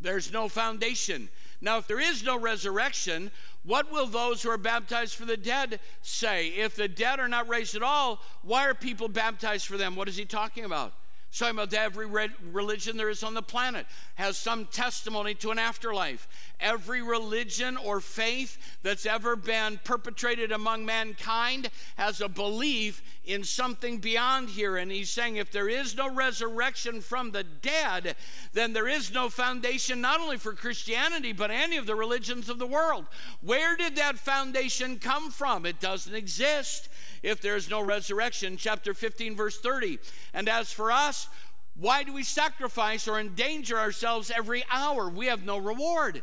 there's 0.00 0.32
no 0.32 0.48
foundation. 0.48 1.28
Now, 1.60 1.78
if 1.78 1.86
there 1.86 2.00
is 2.00 2.22
no 2.22 2.38
resurrection, 2.38 3.30
what 3.64 3.90
will 3.90 4.06
those 4.06 4.42
who 4.42 4.50
are 4.50 4.58
baptized 4.58 5.14
for 5.14 5.24
the 5.24 5.36
dead 5.36 5.80
say? 6.02 6.48
If 6.48 6.76
the 6.76 6.88
dead 6.88 7.18
are 7.18 7.28
not 7.28 7.48
raised 7.48 7.74
at 7.74 7.82
all, 7.82 8.20
why 8.42 8.66
are 8.66 8.74
people 8.74 9.08
baptized 9.08 9.66
for 9.66 9.76
them? 9.76 9.96
What 9.96 10.08
is 10.08 10.16
he 10.16 10.24
talking 10.24 10.64
about? 10.64 10.92
Talking 11.32 11.58
about 11.58 11.74
every 11.74 12.06
religion 12.06 12.96
there 12.96 13.10
is 13.10 13.22
on 13.22 13.34
the 13.34 13.42
planet 13.42 13.86
has 14.14 14.38
some 14.38 14.64
testimony 14.66 15.34
to 15.34 15.50
an 15.50 15.58
afterlife. 15.58 16.26
Every 16.58 17.02
religion 17.02 17.76
or 17.76 18.00
faith 18.00 18.56
that's 18.82 19.04
ever 19.04 19.36
been 19.36 19.78
perpetrated 19.84 20.50
among 20.50 20.86
mankind 20.86 21.68
has 21.96 22.22
a 22.22 22.28
belief 22.28 23.02
in 23.26 23.44
something 23.44 23.98
beyond 23.98 24.48
here. 24.48 24.76
And 24.76 24.90
he's 24.90 25.10
saying 25.10 25.36
if 25.36 25.52
there 25.52 25.68
is 25.68 25.94
no 25.94 26.10
resurrection 26.10 27.02
from 27.02 27.32
the 27.32 27.44
dead, 27.44 28.16
then 28.54 28.72
there 28.72 28.88
is 28.88 29.12
no 29.12 29.28
foundation 29.28 30.00
not 30.00 30.20
only 30.20 30.38
for 30.38 30.54
Christianity, 30.54 31.32
but 31.32 31.50
any 31.50 31.76
of 31.76 31.86
the 31.86 31.94
religions 31.94 32.48
of 32.48 32.58
the 32.58 32.66
world. 32.66 33.04
Where 33.42 33.76
did 33.76 33.96
that 33.96 34.18
foundation 34.18 34.98
come 34.98 35.30
from? 35.30 35.66
It 35.66 35.80
doesn't 35.80 36.14
exist 36.14 36.88
if 37.26 37.40
there 37.40 37.56
is 37.56 37.68
no 37.68 37.80
resurrection. 37.80 38.56
Chapter 38.56 38.94
15, 38.94 39.34
verse 39.34 39.58
30. 39.58 39.98
And 40.32 40.48
as 40.48 40.70
for 40.70 40.92
us, 40.92 41.28
why 41.74 42.04
do 42.04 42.12
we 42.12 42.22
sacrifice 42.22 43.08
or 43.08 43.18
endanger 43.18 43.78
ourselves 43.78 44.30
every 44.34 44.64
hour? 44.70 45.10
We 45.10 45.26
have 45.26 45.44
no 45.44 45.58
reward. 45.58 46.22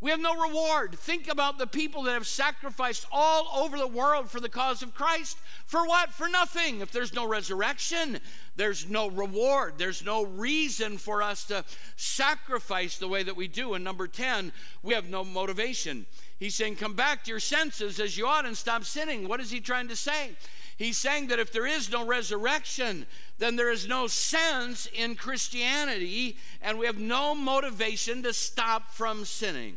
We 0.00 0.10
have 0.10 0.20
no 0.20 0.40
reward. 0.40 0.94
Think 0.94 1.28
about 1.28 1.58
the 1.58 1.66
people 1.66 2.04
that 2.04 2.12
have 2.12 2.28
sacrificed 2.28 3.06
all 3.12 3.50
over 3.54 3.76
the 3.76 3.88
world 3.88 4.30
for 4.30 4.40
the 4.40 4.48
cause 4.48 4.82
of 4.82 4.94
Christ. 4.94 5.36
For 5.66 5.84
what? 5.86 6.12
For 6.12 6.28
nothing. 6.28 6.80
If 6.80 6.92
there's 6.92 7.12
no 7.12 7.26
resurrection, 7.26 8.20
there's 8.56 8.88
no 8.88 9.10
reward. 9.10 9.74
There's 9.78 10.02
no 10.02 10.24
reason 10.24 10.96
for 10.96 11.22
us 11.22 11.44
to 11.46 11.64
sacrifice 11.96 12.96
the 12.96 13.08
way 13.08 13.24
that 13.24 13.36
we 13.36 13.48
do. 13.48 13.74
And 13.74 13.84
number 13.84 14.06
10, 14.06 14.52
we 14.82 14.94
have 14.94 15.10
no 15.10 15.24
motivation. 15.24 16.06
He's 16.40 16.54
saying, 16.54 16.76
Come 16.76 16.94
back 16.94 17.22
to 17.24 17.30
your 17.30 17.38
senses 17.38 18.00
as 18.00 18.16
you 18.16 18.26
ought 18.26 18.46
and 18.46 18.56
stop 18.56 18.84
sinning. 18.84 19.28
What 19.28 19.40
is 19.40 19.50
he 19.50 19.60
trying 19.60 19.88
to 19.88 19.96
say? 19.96 20.30
He's 20.78 20.96
saying 20.96 21.26
that 21.26 21.38
if 21.38 21.52
there 21.52 21.66
is 21.66 21.92
no 21.92 22.06
resurrection, 22.06 23.04
then 23.36 23.56
there 23.56 23.70
is 23.70 23.86
no 23.86 24.06
sense 24.06 24.88
in 24.94 25.14
Christianity, 25.14 26.38
and 26.62 26.78
we 26.78 26.86
have 26.86 26.98
no 26.98 27.34
motivation 27.34 28.22
to 28.22 28.32
stop 28.32 28.90
from 28.94 29.26
sinning. 29.26 29.76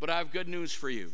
But 0.00 0.08
I 0.08 0.16
have 0.16 0.32
good 0.32 0.48
news 0.48 0.72
for 0.72 0.88
you. 0.88 1.12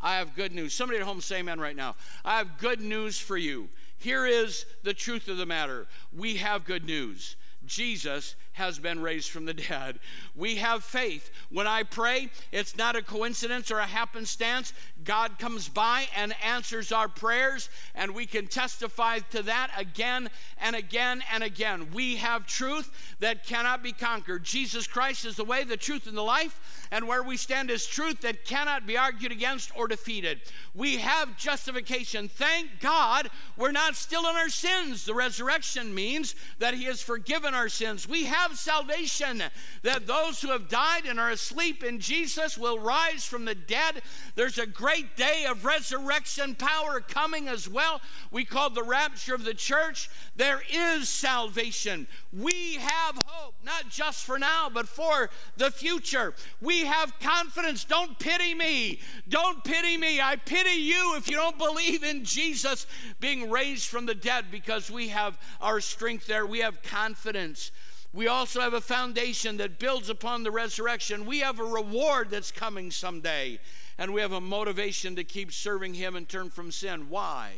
I 0.00 0.16
have 0.16 0.34
good 0.34 0.52
news. 0.52 0.74
Somebody 0.74 0.98
at 0.98 1.06
home 1.06 1.20
say 1.20 1.38
amen 1.38 1.60
right 1.60 1.76
now. 1.76 1.94
I 2.24 2.38
have 2.38 2.58
good 2.58 2.80
news 2.80 3.20
for 3.20 3.36
you. 3.36 3.68
Here 3.98 4.26
is 4.26 4.66
the 4.82 4.94
truth 4.94 5.28
of 5.28 5.36
the 5.36 5.46
matter 5.46 5.86
we 6.12 6.36
have 6.36 6.64
good 6.64 6.84
news. 6.84 7.36
Jesus 7.64 8.34
has 8.60 8.78
been 8.78 9.00
raised 9.00 9.30
from 9.30 9.46
the 9.46 9.54
dead. 9.54 9.98
We 10.36 10.56
have 10.56 10.84
faith. 10.84 11.30
When 11.48 11.66
I 11.66 11.82
pray, 11.82 12.28
it's 12.52 12.76
not 12.76 12.94
a 12.94 13.02
coincidence 13.02 13.70
or 13.70 13.78
a 13.78 13.86
happenstance. 13.86 14.74
God 15.04 15.38
comes 15.38 15.68
by 15.68 16.06
and 16.16 16.34
answers 16.44 16.92
our 16.92 17.08
prayers, 17.08 17.68
and 17.94 18.14
we 18.14 18.26
can 18.26 18.46
testify 18.46 19.18
to 19.30 19.42
that 19.42 19.70
again 19.76 20.28
and 20.58 20.76
again 20.76 21.22
and 21.32 21.42
again. 21.42 21.88
We 21.92 22.16
have 22.16 22.46
truth 22.46 22.90
that 23.20 23.44
cannot 23.44 23.82
be 23.82 23.92
conquered. 23.92 24.44
Jesus 24.44 24.86
Christ 24.86 25.24
is 25.24 25.36
the 25.36 25.44
way, 25.44 25.64
the 25.64 25.76
truth, 25.76 26.06
and 26.06 26.16
the 26.16 26.22
life, 26.22 26.88
and 26.90 27.06
where 27.06 27.22
we 27.22 27.36
stand 27.36 27.70
is 27.70 27.86
truth 27.86 28.20
that 28.22 28.44
cannot 28.44 28.86
be 28.86 28.96
argued 28.96 29.32
against 29.32 29.76
or 29.76 29.88
defeated. 29.88 30.40
We 30.74 30.96
have 30.98 31.36
justification. 31.36 32.28
Thank 32.28 32.80
God 32.80 33.30
we're 33.56 33.72
not 33.72 33.96
still 33.96 34.28
in 34.28 34.36
our 34.36 34.48
sins. 34.48 35.04
The 35.04 35.14
resurrection 35.14 35.94
means 35.94 36.34
that 36.58 36.74
He 36.74 36.84
has 36.84 37.00
forgiven 37.00 37.54
our 37.54 37.68
sins. 37.68 38.08
We 38.08 38.24
have 38.24 38.58
salvation, 38.58 39.42
that 39.82 40.06
those 40.06 40.40
who 40.40 40.48
have 40.48 40.68
died 40.68 41.06
and 41.06 41.20
are 41.20 41.30
asleep 41.30 41.84
in 41.84 42.00
Jesus 42.00 42.58
will 42.58 42.78
rise 42.78 43.24
from 43.24 43.44
the 43.44 43.54
dead. 43.54 44.02
There's 44.34 44.58
a 44.58 44.66
great 44.90 45.14
day 45.14 45.44
of 45.48 45.64
resurrection 45.64 46.52
power 46.52 46.98
coming 46.98 47.46
as 47.46 47.68
well. 47.68 48.00
We 48.32 48.44
call 48.44 48.70
the 48.70 48.82
rapture 48.82 49.36
of 49.36 49.44
the 49.44 49.54
church. 49.54 50.10
There 50.34 50.62
is 50.68 51.08
salvation. 51.08 52.08
We 52.32 52.74
have 52.74 53.22
hope, 53.24 53.54
not 53.64 53.88
just 53.88 54.24
for 54.24 54.36
now, 54.36 54.68
but 54.68 54.88
for 54.88 55.30
the 55.56 55.70
future. 55.70 56.34
We 56.60 56.86
have 56.86 57.16
confidence. 57.20 57.84
Don't 57.84 58.18
pity 58.18 58.52
me. 58.52 58.98
Don't 59.28 59.62
pity 59.62 59.96
me. 59.96 60.20
I 60.20 60.34
pity 60.34 60.80
you 60.80 61.14
if 61.16 61.30
you 61.30 61.36
don't 61.36 61.58
believe 61.58 62.02
in 62.02 62.24
Jesus 62.24 62.88
being 63.20 63.48
raised 63.48 63.86
from 63.86 64.06
the 64.06 64.14
dead 64.16 64.46
because 64.50 64.90
we 64.90 65.08
have 65.08 65.38
our 65.60 65.80
strength 65.80 66.26
there. 66.26 66.46
We 66.46 66.60
have 66.60 66.82
confidence. 66.82 67.70
We 68.12 68.26
also 68.26 68.60
have 68.60 68.74
a 68.74 68.80
foundation 68.80 69.58
that 69.58 69.78
builds 69.78 70.10
upon 70.10 70.42
the 70.42 70.50
resurrection. 70.50 71.26
We 71.26 71.40
have 71.40 71.60
a 71.60 71.64
reward 71.64 72.30
that's 72.30 72.50
coming 72.50 72.90
someday. 72.90 73.60
And 74.00 74.14
we 74.14 74.22
have 74.22 74.32
a 74.32 74.40
motivation 74.40 75.14
to 75.16 75.24
keep 75.24 75.52
serving 75.52 75.92
Him 75.92 76.16
and 76.16 76.26
turn 76.26 76.48
from 76.48 76.72
sin. 76.72 77.10
Why? 77.10 77.50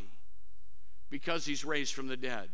Because 1.09 1.47
He's 1.47 1.65
raised 1.65 1.95
from 1.95 2.09
the 2.09 2.17
dead. 2.17 2.49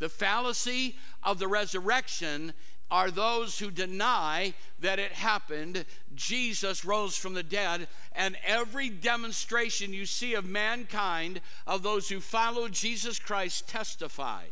The 0.00 0.08
fallacy 0.08 0.96
of 1.22 1.38
the 1.38 1.46
resurrection 1.46 2.54
are 2.90 3.08
those 3.08 3.60
who 3.60 3.70
deny 3.70 4.52
that 4.80 4.98
it 4.98 5.12
happened. 5.12 5.84
Jesus 6.16 6.84
rose 6.84 7.16
from 7.16 7.34
the 7.34 7.44
dead, 7.44 7.86
and 8.16 8.36
every 8.44 8.88
demonstration 8.88 9.92
you 9.92 10.06
see 10.06 10.34
of 10.34 10.44
mankind, 10.44 11.40
of 11.68 11.84
those 11.84 12.08
who 12.08 12.18
follow 12.18 12.66
Jesus 12.66 13.20
Christ, 13.20 13.68
testify 13.68 14.46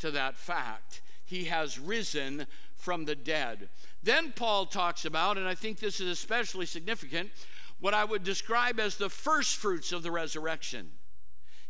to 0.00 0.10
that 0.10 0.36
fact. 0.36 1.00
He 1.24 1.44
has 1.44 1.78
risen 1.78 2.46
from 2.76 3.06
the 3.06 3.16
dead. 3.16 3.70
Then 4.02 4.32
Paul 4.36 4.66
talks 4.66 5.06
about, 5.06 5.38
and 5.38 5.48
I 5.48 5.54
think 5.54 5.78
this 5.78 5.98
is 5.98 6.08
especially 6.08 6.66
significant, 6.66 7.30
what 7.80 7.94
I 7.94 8.04
would 8.04 8.24
describe 8.24 8.80
as 8.80 8.96
the 8.96 9.10
first 9.10 9.56
fruits 9.56 9.92
of 9.92 10.02
the 10.02 10.10
resurrection. 10.10 10.90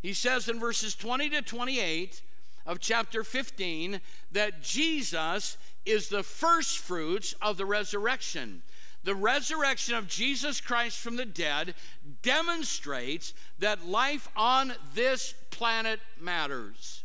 He 0.01 0.13
says 0.13 0.49
in 0.49 0.61
verses 0.61 0.95
20 0.95 1.31
to 1.31 1.43
28 1.43 2.23
of 2.67 2.81
chapter 2.81 3.25
15 3.25 4.01
that 4.33 4.63
Jesus 4.63 5.57
is 5.85 6.09
the 6.09 6.23
first 6.23 6.79
fruits 6.79 7.35
of 7.43 7.57
the 7.57 7.67
resurrection. 7.67 8.63
The 9.05 9.15
resurrection 9.15 9.95
of 9.95 10.09
Jesus 10.09 10.61
Christ 10.61 10.99
from 10.99 11.17
the 11.17 11.25
dead 11.25 11.75
demonstrates 12.23 13.33
that 13.59 13.87
life 13.87 14.29
on 14.37 14.75
this 14.95 15.35
planet 15.51 16.01
matters. 16.21 17.05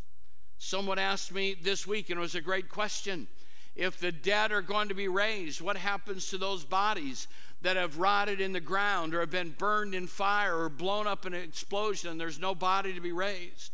Someone 0.58 1.00
asked 1.00 1.32
me 1.34 1.56
this 1.62 1.86
week, 1.88 2.10
and 2.10 2.18
it 2.18 2.22
was 2.22 2.36
a 2.36 2.42
great 2.42 2.70
question. 2.70 3.28
If 3.76 4.00
the 4.00 4.12
dead 4.12 4.52
are 4.52 4.62
going 4.62 4.90
to 4.90 4.96
be 4.96 5.08
raised, 5.08 5.62
what 5.62 5.78
happens 5.78 6.30
to 6.30 6.38
those 6.38 6.64
bodies 6.64 7.28
that 7.64 7.76
have 7.78 7.98
rotted 7.98 8.40
in 8.40 8.52
the 8.52 8.60
ground 8.60 9.16
or 9.16 9.22
have 9.22 9.32
been 9.32 9.56
burned 9.58 9.96
in 9.96 10.06
fire 10.08 10.56
or 10.58 10.70
blown 10.70 11.08
up 11.08 11.26
in 11.26 11.34
an 11.34 11.44
explosion 11.44 12.18
there's 12.18 12.40
no 12.40 12.54
body 12.54 12.94
to 12.94 13.02
be 13.02 13.12
raised? 13.12 13.72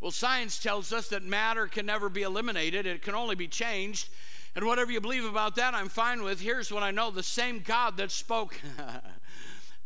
Well, 0.00 0.10
science 0.10 0.58
tells 0.58 0.92
us 0.92 1.08
that 1.08 1.22
matter 1.22 1.66
can 1.66 1.86
never 1.86 2.08
be 2.08 2.22
eliminated, 2.22 2.86
it 2.86 3.02
can 3.02 3.14
only 3.14 3.34
be 3.34 3.48
changed. 3.48 4.08
And 4.54 4.66
whatever 4.66 4.90
you 4.90 5.02
believe 5.02 5.24
about 5.24 5.56
that, 5.56 5.74
I'm 5.74 5.90
fine 5.90 6.22
with. 6.22 6.40
Here's 6.40 6.72
what 6.72 6.82
I 6.82 6.90
know 6.90 7.10
the 7.10 7.22
same 7.22 7.60
God 7.60 7.98
that 7.98 8.10
spoke. 8.10 8.58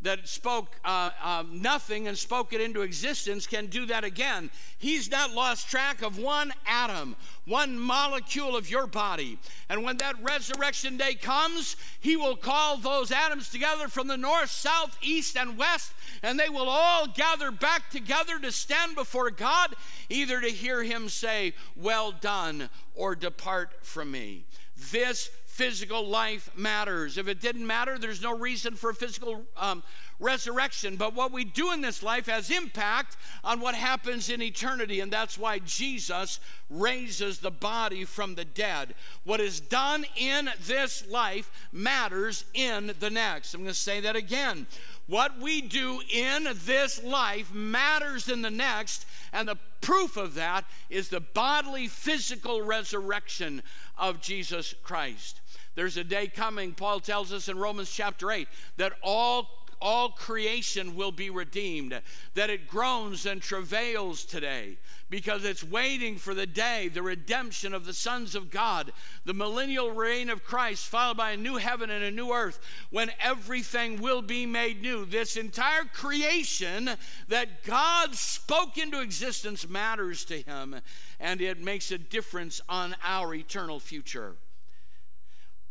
that 0.02 0.26
spoke 0.26 0.80
uh, 0.84 1.10
um, 1.22 1.60
nothing 1.60 2.08
and 2.08 2.16
spoke 2.16 2.52
it 2.52 2.60
into 2.60 2.82
existence 2.82 3.46
can 3.46 3.66
do 3.66 3.86
that 3.86 4.04
again. 4.04 4.50
He's 4.78 5.10
not 5.10 5.32
lost 5.32 5.68
track 5.68 6.02
of 6.02 6.18
one 6.18 6.52
atom, 6.66 7.16
one 7.44 7.78
molecule 7.78 8.56
of 8.56 8.70
your 8.70 8.86
body. 8.86 9.38
And 9.68 9.84
when 9.84 9.98
that 9.98 10.22
resurrection 10.22 10.96
day 10.96 11.14
comes, 11.14 11.76
He 12.00 12.16
will 12.16 12.36
call 12.36 12.78
those 12.78 13.12
atoms 13.12 13.50
together 13.50 13.88
from 13.88 14.06
the 14.06 14.16
north, 14.16 14.50
south, 14.50 14.96
east, 15.02 15.36
and 15.36 15.58
west, 15.58 15.92
and 16.22 16.38
they 16.38 16.48
will 16.48 16.68
all 16.68 17.06
gather 17.06 17.50
back 17.50 17.90
together 17.90 18.38
to 18.38 18.52
stand 18.52 18.94
before 18.94 19.30
God, 19.30 19.74
either 20.08 20.40
to 20.40 20.48
hear 20.48 20.82
Him 20.82 21.08
say, 21.08 21.52
Well 21.76 22.12
done, 22.12 22.70
or 22.94 23.14
depart 23.14 23.70
from 23.82 24.10
me. 24.10 24.44
This 24.90 25.30
physical 25.60 26.06
life 26.06 26.50
matters. 26.56 27.18
If 27.18 27.28
it 27.28 27.38
didn't 27.38 27.66
matter, 27.66 27.98
there's 27.98 28.22
no 28.22 28.34
reason 28.34 28.76
for 28.76 28.94
physical 28.94 29.42
um, 29.58 29.82
resurrection. 30.18 30.96
But 30.96 31.14
what 31.14 31.32
we 31.32 31.44
do 31.44 31.70
in 31.72 31.82
this 31.82 32.02
life 32.02 32.28
has 32.28 32.48
impact 32.48 33.18
on 33.44 33.60
what 33.60 33.74
happens 33.74 34.30
in 34.30 34.40
eternity. 34.40 35.00
And 35.00 35.12
that's 35.12 35.36
why 35.36 35.58
Jesus 35.58 36.40
raises 36.70 37.40
the 37.40 37.50
body 37.50 38.06
from 38.06 38.36
the 38.36 38.46
dead. 38.46 38.94
What 39.24 39.38
is 39.38 39.60
done 39.60 40.06
in 40.16 40.48
this 40.62 41.06
life 41.10 41.50
matters 41.72 42.46
in 42.54 42.94
the 42.98 43.10
next. 43.10 43.52
I'm 43.52 43.60
going 43.60 43.68
to 43.68 43.78
say 43.78 44.00
that 44.00 44.16
again. 44.16 44.66
What 45.08 45.40
we 45.40 45.60
do 45.60 46.00
in 46.08 46.48
this 46.64 47.02
life 47.02 47.52
matters 47.52 48.30
in 48.30 48.40
the 48.40 48.50
next, 48.50 49.04
and 49.32 49.46
the 49.48 49.58
proof 49.82 50.16
of 50.16 50.34
that 50.34 50.64
is 50.88 51.08
the 51.08 51.20
bodily, 51.20 51.88
physical 51.88 52.62
resurrection 52.62 53.62
of 53.98 54.20
Jesus 54.22 54.74
Christ. 54.82 55.40
There's 55.80 55.96
a 55.96 56.04
day 56.04 56.26
coming, 56.26 56.74
Paul 56.74 57.00
tells 57.00 57.32
us 57.32 57.48
in 57.48 57.56
Romans 57.56 57.90
chapter 57.90 58.30
8, 58.30 58.46
that 58.76 58.92
all 59.02 59.48
all 59.80 60.10
creation 60.10 60.94
will 60.94 61.10
be 61.10 61.30
redeemed, 61.30 61.98
that 62.34 62.50
it 62.50 62.68
groans 62.68 63.24
and 63.24 63.40
travails 63.40 64.26
today 64.26 64.76
because 65.08 65.42
it's 65.42 65.64
waiting 65.64 66.18
for 66.18 66.34
the 66.34 66.46
day, 66.46 66.88
the 66.88 67.00
redemption 67.00 67.72
of 67.72 67.86
the 67.86 67.94
sons 67.94 68.34
of 68.34 68.50
God, 68.50 68.92
the 69.24 69.32
millennial 69.32 69.90
reign 69.90 70.28
of 70.28 70.44
Christ, 70.44 70.86
followed 70.86 71.16
by 71.16 71.30
a 71.30 71.36
new 71.38 71.56
heaven 71.56 71.88
and 71.88 72.04
a 72.04 72.10
new 72.10 72.30
earth, 72.30 72.60
when 72.90 73.10
everything 73.18 74.02
will 74.02 74.20
be 74.20 74.44
made 74.44 74.82
new. 74.82 75.06
This 75.06 75.34
entire 75.34 75.84
creation 75.84 76.90
that 77.28 77.64
God 77.64 78.14
spoke 78.16 78.76
into 78.76 79.00
existence 79.00 79.66
matters 79.66 80.26
to 80.26 80.42
him, 80.42 80.76
and 81.18 81.40
it 81.40 81.58
makes 81.58 81.90
a 81.90 81.96
difference 81.96 82.60
on 82.68 82.94
our 83.02 83.32
eternal 83.32 83.80
future. 83.80 84.36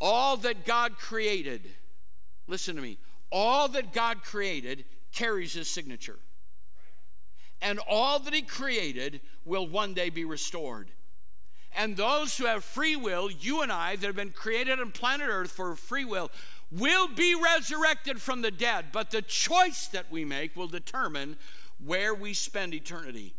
All 0.02 0.38
that 0.38 0.66
God 0.66 0.97
created, 0.97 1.62
listen 2.47 2.76
to 2.76 2.82
me, 2.82 2.97
all 3.32 3.68
that 3.70 3.93
God 3.93 4.24
created 4.24 4.86
carries 5.12 5.54
his 5.54 5.70
signature. 5.70 6.20
And 7.62 7.80
all 7.89 8.20
that 8.20 8.34
he 8.34 8.41
created 8.41 9.22
will 9.43 9.68
one 9.68 9.93
day 9.93 10.10
be 10.10 10.24
restored. 10.24 10.91
And 11.76 11.95
those 11.95 12.38
who 12.38 12.45
have 12.45 12.64
free 12.64 12.95
will, 12.95 13.30
you 13.30 13.62
and 13.62 13.72
I, 13.72 13.95
that 13.95 14.08
have 14.08 14.16
been 14.16 14.32
created 14.32 14.80
on 14.80 14.91
planet 14.91 15.28
Earth 15.30 15.52
for 15.52 15.76
free 15.76 16.06
will, 16.06 16.32
will 16.72 17.08
be 17.08 17.36
resurrected 17.36 18.22
from 18.22 18.41
the 18.41 18.52
dead. 18.52 18.88
But 18.91 19.12
the 19.12 19.22
choice 19.22 19.88
that 19.88 20.10
we 20.10 20.26
make 20.26 20.56
will 20.56 20.68
determine 20.68 21.38
where 21.84 22.14
we 22.14 22.34
spend 22.34 22.74
eternity, 22.74 23.34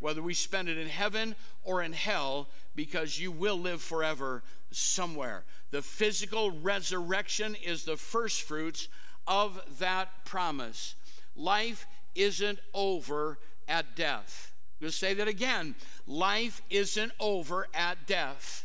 whether 0.00 0.22
we 0.22 0.34
spend 0.34 0.68
it 0.68 0.78
in 0.78 0.88
heaven 0.88 1.36
or 1.62 1.82
in 1.82 1.92
hell, 1.92 2.48
because 2.74 3.18
you 3.18 3.30
will 3.30 3.58
live 3.58 3.82
forever 3.82 4.42
somewhere. 4.70 5.44
The 5.70 5.82
physical 5.82 6.50
resurrection 6.50 7.54
is 7.54 7.84
the 7.84 7.96
first 7.96 8.42
fruits 8.42 8.88
of 9.26 9.60
that 9.78 10.24
promise. 10.24 10.94
Life 11.36 11.86
isn't 12.14 12.58
over 12.72 13.38
at 13.68 13.94
death. 13.94 14.52
I'm 14.80 14.84
going 14.84 14.90
to 14.90 14.96
say 14.96 15.14
that 15.14 15.28
again. 15.28 15.74
Life 16.06 16.62
isn't 16.70 17.12
over 17.20 17.66
at 17.74 18.06
death. 18.06 18.64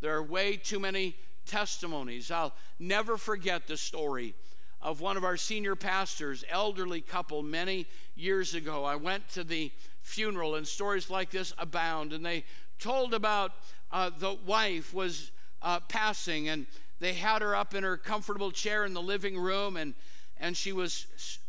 There 0.00 0.16
are 0.16 0.22
way 0.22 0.56
too 0.56 0.80
many 0.80 1.14
testimonies. 1.46 2.30
I'll 2.30 2.54
never 2.78 3.16
forget 3.16 3.66
the 3.66 3.76
story 3.76 4.34
of 4.82 5.00
one 5.00 5.16
of 5.16 5.24
our 5.24 5.36
senior 5.36 5.76
pastors, 5.76 6.44
elderly 6.48 7.00
couple, 7.00 7.42
many 7.42 7.86
years 8.16 8.54
ago. 8.54 8.84
I 8.84 8.96
went 8.96 9.28
to 9.30 9.44
the 9.44 9.70
funeral, 10.02 10.54
and 10.54 10.66
stories 10.66 11.10
like 11.10 11.30
this 11.30 11.52
abound. 11.58 12.12
And 12.12 12.24
they 12.24 12.44
told 12.78 13.12
about 13.12 13.52
uh, 13.92 14.10
the 14.16 14.38
wife 14.46 14.94
was 14.94 15.30
uh, 15.62 15.80
passing, 15.80 16.48
and 16.48 16.66
they 17.00 17.14
had 17.14 17.42
her 17.42 17.54
up 17.54 17.74
in 17.74 17.82
her 17.82 17.96
comfortable 17.96 18.50
chair 18.50 18.84
in 18.84 18.94
the 18.94 19.02
living 19.02 19.38
room, 19.38 19.76
and, 19.76 19.94
and 20.38 20.56
she 20.56 20.72
was 20.72 21.06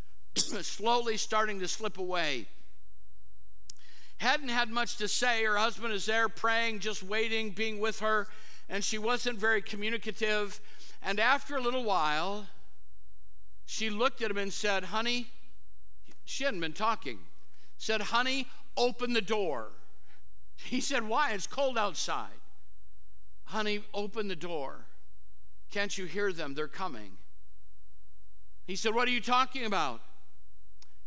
slowly 0.35 1.17
starting 1.17 1.59
to 1.59 1.67
slip 1.67 1.97
away. 1.97 2.47
hadn't 4.17 4.49
had 4.49 4.69
much 4.69 4.97
to 4.97 5.07
say. 5.07 5.43
Her 5.43 5.57
husband 5.57 5.93
is 5.93 6.05
there 6.05 6.29
praying, 6.29 6.79
just 6.79 7.03
waiting, 7.03 7.51
being 7.51 7.79
with 7.79 7.99
her, 7.99 8.27
and 8.69 8.83
she 8.83 8.97
wasn't 8.97 9.39
very 9.39 9.61
communicative. 9.61 10.59
And 11.01 11.19
after 11.19 11.57
a 11.57 11.61
little 11.61 11.83
while, 11.83 12.47
she 13.65 13.89
looked 13.89 14.21
at 14.21 14.31
him 14.31 14.37
and 14.37 14.53
said, 14.53 14.85
Honey, 14.85 15.27
she 16.25 16.43
hadn't 16.43 16.59
been 16.59 16.73
talking, 16.73 17.19
said, 17.77 18.01
Honey, 18.01 18.47
open 18.77 19.13
the 19.13 19.21
door. 19.21 19.69
He 20.55 20.79
said, 20.79 21.07
Why? 21.07 21.31
It's 21.31 21.47
cold 21.47 21.77
outside. 21.77 22.40
Honey, 23.51 23.83
open 23.93 24.29
the 24.29 24.35
door. 24.35 24.85
Can't 25.71 25.97
you 25.97 26.05
hear 26.05 26.31
them? 26.31 26.53
They're 26.53 26.69
coming. 26.69 27.17
He 28.65 28.77
said, 28.77 28.95
What 28.95 29.09
are 29.09 29.11
you 29.11 29.19
talking 29.19 29.65
about? 29.65 29.99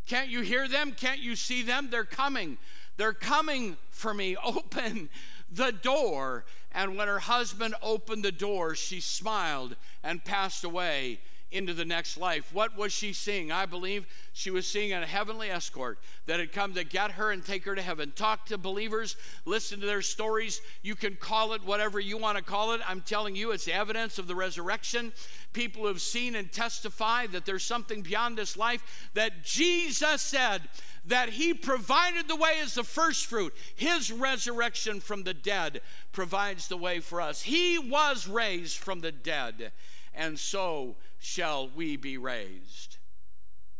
Can't 0.06 0.28
you 0.28 0.42
hear 0.42 0.68
them? 0.68 0.92
Can't 0.92 1.20
you 1.20 1.36
see 1.36 1.62
them? 1.62 1.88
They're 1.90 2.04
coming. 2.04 2.58
They're 2.98 3.14
coming 3.14 3.78
for 3.88 4.12
me. 4.12 4.36
Open 4.44 5.08
the 5.50 5.72
door. 5.72 6.44
And 6.70 6.98
when 6.98 7.08
her 7.08 7.20
husband 7.20 7.76
opened 7.80 8.22
the 8.22 8.32
door, 8.32 8.74
she 8.74 9.00
smiled 9.00 9.76
and 10.02 10.22
passed 10.22 10.64
away 10.64 11.20
into 11.54 11.72
the 11.72 11.84
next 11.84 12.16
life. 12.16 12.50
What 12.52 12.76
was 12.76 12.92
she 12.92 13.12
seeing? 13.12 13.52
I 13.52 13.66
believe 13.66 14.06
she 14.32 14.50
was 14.50 14.66
seeing 14.66 14.92
a 14.92 15.06
heavenly 15.06 15.50
escort 15.50 15.98
that 16.26 16.40
had 16.40 16.52
come 16.52 16.74
to 16.74 16.84
get 16.84 17.12
her 17.12 17.30
and 17.30 17.44
take 17.44 17.64
her 17.64 17.74
to 17.74 17.82
heaven. 17.82 18.12
Talk 18.14 18.46
to 18.46 18.58
believers, 18.58 19.16
listen 19.44 19.80
to 19.80 19.86
their 19.86 20.02
stories. 20.02 20.60
You 20.82 20.94
can 20.94 21.16
call 21.16 21.52
it 21.52 21.64
whatever 21.64 22.00
you 22.00 22.18
want 22.18 22.36
to 22.36 22.44
call 22.44 22.72
it. 22.72 22.80
I'm 22.86 23.00
telling 23.00 23.36
you, 23.36 23.52
it's 23.52 23.68
evidence 23.68 24.18
of 24.18 24.26
the 24.26 24.34
resurrection. 24.34 25.12
People 25.52 25.86
have 25.86 26.00
seen 26.00 26.34
and 26.34 26.50
testify 26.50 27.26
that 27.28 27.46
there's 27.46 27.64
something 27.64 28.02
beyond 28.02 28.36
this 28.36 28.56
life 28.56 29.10
that 29.14 29.44
Jesus 29.44 30.20
said 30.20 30.62
that 31.06 31.28
he 31.30 31.52
provided 31.52 32.28
the 32.28 32.36
way 32.36 32.54
as 32.62 32.74
the 32.74 32.82
first 32.82 33.26
fruit. 33.26 33.54
His 33.74 34.10
resurrection 34.10 35.00
from 35.00 35.22
the 35.22 35.34
dead 35.34 35.80
provides 36.12 36.68
the 36.68 36.76
way 36.76 37.00
for 37.00 37.20
us. 37.20 37.42
He 37.42 37.78
was 37.78 38.26
raised 38.26 38.78
from 38.78 39.00
the 39.00 39.12
dead, 39.12 39.72
and 40.14 40.38
so 40.38 40.96
shall 41.18 41.68
we 41.68 41.96
be 41.96 42.16
raised. 42.16 42.98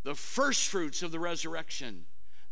The 0.02 0.14
first 0.14 0.68
fruits 0.68 1.02
of 1.02 1.12
the 1.12 1.18
resurrection, 1.18 2.04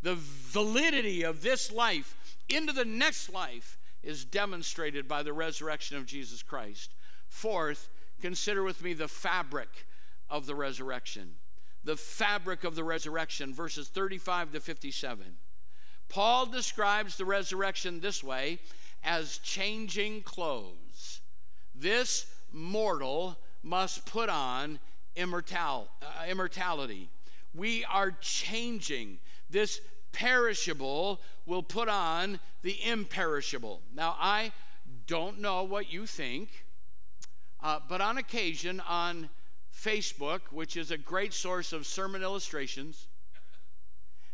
the 0.03 0.17
validity 0.17 1.23
of 1.23 1.43
this 1.43 1.71
life 1.71 2.17
into 2.49 2.73
the 2.73 2.85
next 2.85 3.33
life 3.33 3.79
is 4.03 4.25
demonstrated 4.25 5.07
by 5.07 5.23
the 5.23 5.33
resurrection 5.33 5.97
of 5.97 6.07
Jesus 6.07 6.43
Christ. 6.43 6.95
Fourth, 7.29 7.89
consider 8.21 8.63
with 8.63 8.83
me 8.83 8.95
the 8.95 9.09
fabric 9.09 9.87
of 10.29 10.47
the 10.47 10.55
resurrection. 10.55 11.35
The 11.85 11.97
fabric 11.97 12.65
of 12.65 12.75
the 12.75 12.85
resurrection, 12.85 13.53
verses 13.53 13.89
35 13.89 14.53
to 14.53 14.61
57. 14.61 15.37
Paul 16.09 16.47
describes 16.47 17.17
the 17.17 17.25
resurrection 17.25 18.01
this 18.01 18.23
way 18.23 18.59
as 19.03 19.39
changing 19.39 20.23
clothes. 20.23 21.21
This 21.75 22.27
mortal 22.53 23.39
must 23.63 24.07
put 24.07 24.29
on 24.29 24.79
immortal, 25.17 25.89
uh, 26.03 26.25
immortality. 26.29 27.09
We 27.55 27.85
are 27.85 28.13
changing. 28.21 29.19
This 29.51 29.81
perishable 30.13 31.21
will 31.47 31.63
put 31.63 31.89
on 31.89 32.41
the 32.63 32.77
imperishable. 32.85 33.83
Now, 33.95 34.17
I 34.19 34.53
don't 35.07 35.41
know 35.41 35.63
what 35.63 35.93
you 35.93 36.07
think, 36.07 36.65
uh, 37.63 37.81
but 37.89 38.01
on 38.01 38.19
occasion 38.19 38.81
on 38.81 39.29
Facebook, 39.75 40.41
which 40.51 40.77
is 40.77 40.91
a 40.91 40.99
great 40.99 41.33
source 41.33 41.73
of 41.73 41.87
sermon 41.87 42.23
illustrations, 42.23 43.07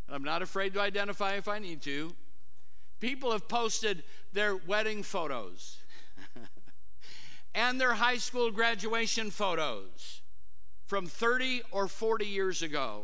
and 0.06 0.16
I'm 0.16 0.24
not 0.24 0.42
afraid 0.42 0.74
to 0.74 0.80
identify 0.80 1.34
if 1.34 1.48
I 1.48 1.58
need 1.58 1.82
to, 1.82 2.14
people 3.00 3.32
have 3.32 3.46
posted 3.48 4.02
their 4.32 4.56
wedding 4.56 5.02
photos 5.02 5.78
and 7.59 7.80
their 7.80 7.94
high 7.94 8.18
school 8.18 8.52
graduation 8.52 9.32
photos 9.32 10.22
from 10.86 11.09
30 11.09 11.62
or 11.72 11.88
40 11.88 12.24
years 12.24 12.62
ago. 12.62 13.02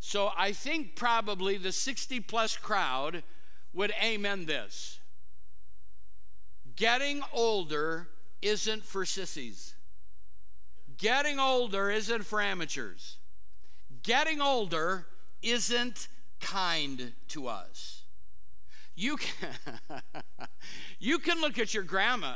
So 0.00 0.32
I 0.36 0.50
think 0.50 0.96
probably 0.96 1.56
the 1.56 1.70
60 1.70 2.18
plus 2.20 2.56
crowd 2.56 3.22
would 3.72 3.92
amen 4.02 4.46
this. 4.46 4.98
Getting 6.74 7.22
older 7.32 8.08
isn't 8.42 8.82
for 8.82 9.04
sissies. 9.04 9.76
Getting 10.98 11.38
older 11.38 11.88
isn't 11.88 12.26
for 12.26 12.42
amateurs. 12.42 13.18
Getting 14.02 14.40
older 14.40 15.06
isn't 15.40 16.08
kind 16.40 17.12
to 17.28 17.46
us. 17.46 18.02
You 18.96 19.18
can, 19.18 19.54
you 20.98 21.20
can 21.20 21.40
look 21.40 21.60
at 21.60 21.72
your 21.72 21.84
grandma 21.84 22.34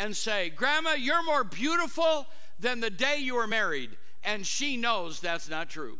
and 0.00 0.16
say, 0.16 0.48
Grandma, 0.48 0.94
you're 0.94 1.22
more 1.22 1.44
beautiful 1.44 2.26
than 2.58 2.80
the 2.80 2.88
day 2.88 3.18
you 3.18 3.34
were 3.34 3.46
married. 3.46 3.90
And 4.24 4.46
she 4.46 4.78
knows 4.78 5.20
that's 5.20 5.48
not 5.48 5.68
true. 5.68 5.98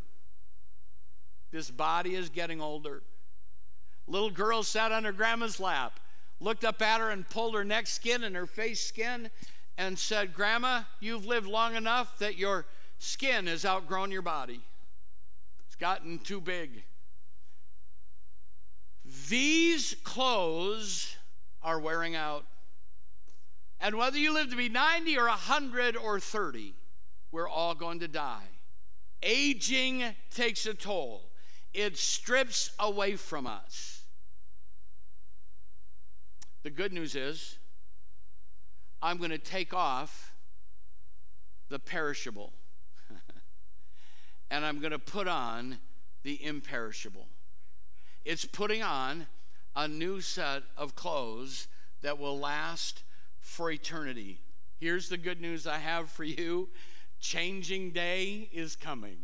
This 1.52 1.70
body 1.70 2.14
is 2.14 2.30
getting 2.30 2.62
older. 2.62 3.02
Little 4.06 4.30
girl 4.30 4.62
sat 4.62 4.90
on 4.90 5.04
her 5.04 5.12
grandma's 5.12 5.60
lap, 5.60 6.00
looked 6.40 6.64
up 6.64 6.80
at 6.80 7.00
her 7.00 7.10
and 7.10 7.28
pulled 7.28 7.54
her 7.54 7.62
neck 7.62 7.86
skin 7.86 8.24
and 8.24 8.34
her 8.34 8.46
face 8.46 8.80
skin 8.80 9.30
and 9.76 9.98
said, 9.98 10.32
Grandma, 10.32 10.82
you've 10.98 11.26
lived 11.26 11.46
long 11.46 11.74
enough 11.74 12.18
that 12.20 12.38
your 12.38 12.64
skin 12.98 13.46
has 13.48 13.66
outgrown 13.66 14.10
your 14.10 14.22
body. 14.22 14.62
It's 15.66 15.76
gotten 15.76 16.18
too 16.18 16.40
big. 16.40 16.84
These 19.28 19.94
clothes 20.04 21.16
are 21.62 21.78
wearing 21.78 22.16
out. 22.16 22.46
And 23.80 23.96
whether 23.96 24.18
you 24.18 24.34
live 24.34 24.50
to 24.50 24.56
be 24.56 24.68
90 24.68 25.16
or 25.18 25.26
100 25.26 25.96
or 25.96 26.20
30, 26.20 26.74
we're 27.32 27.48
all 27.48 27.74
going 27.74 28.00
to 28.00 28.08
die. 28.08 28.48
Aging 29.22 30.04
takes 30.30 30.66
a 30.66 30.74
toll, 30.74 31.30
it 31.72 31.96
strips 31.96 32.70
away 32.78 33.16
from 33.16 33.46
us. 33.46 34.02
The 36.62 36.70
good 36.70 36.92
news 36.92 37.14
is, 37.14 37.58
I'm 39.00 39.16
going 39.16 39.30
to 39.30 39.38
take 39.38 39.72
off 39.72 40.34
the 41.70 41.78
perishable 41.78 42.52
and 44.50 44.64
I'm 44.64 44.78
going 44.80 44.92
to 44.92 44.98
put 44.98 45.26
on 45.26 45.78
the 46.22 46.44
imperishable. 46.44 47.28
It's 48.26 48.44
putting 48.44 48.82
on 48.82 49.26
a 49.74 49.88
new 49.88 50.20
set 50.20 50.64
of 50.76 50.94
clothes 50.94 51.68
that 52.02 52.18
will 52.18 52.38
last 52.38 53.04
for 53.40 53.70
eternity. 53.70 54.40
Here's 54.78 55.08
the 55.08 55.16
good 55.16 55.40
news 55.40 55.66
I 55.66 55.78
have 55.78 56.10
for 56.10 56.24
you 56.24 56.68
changing 57.20 57.90
day 57.90 58.48
is 58.52 58.76
coming. 58.76 59.18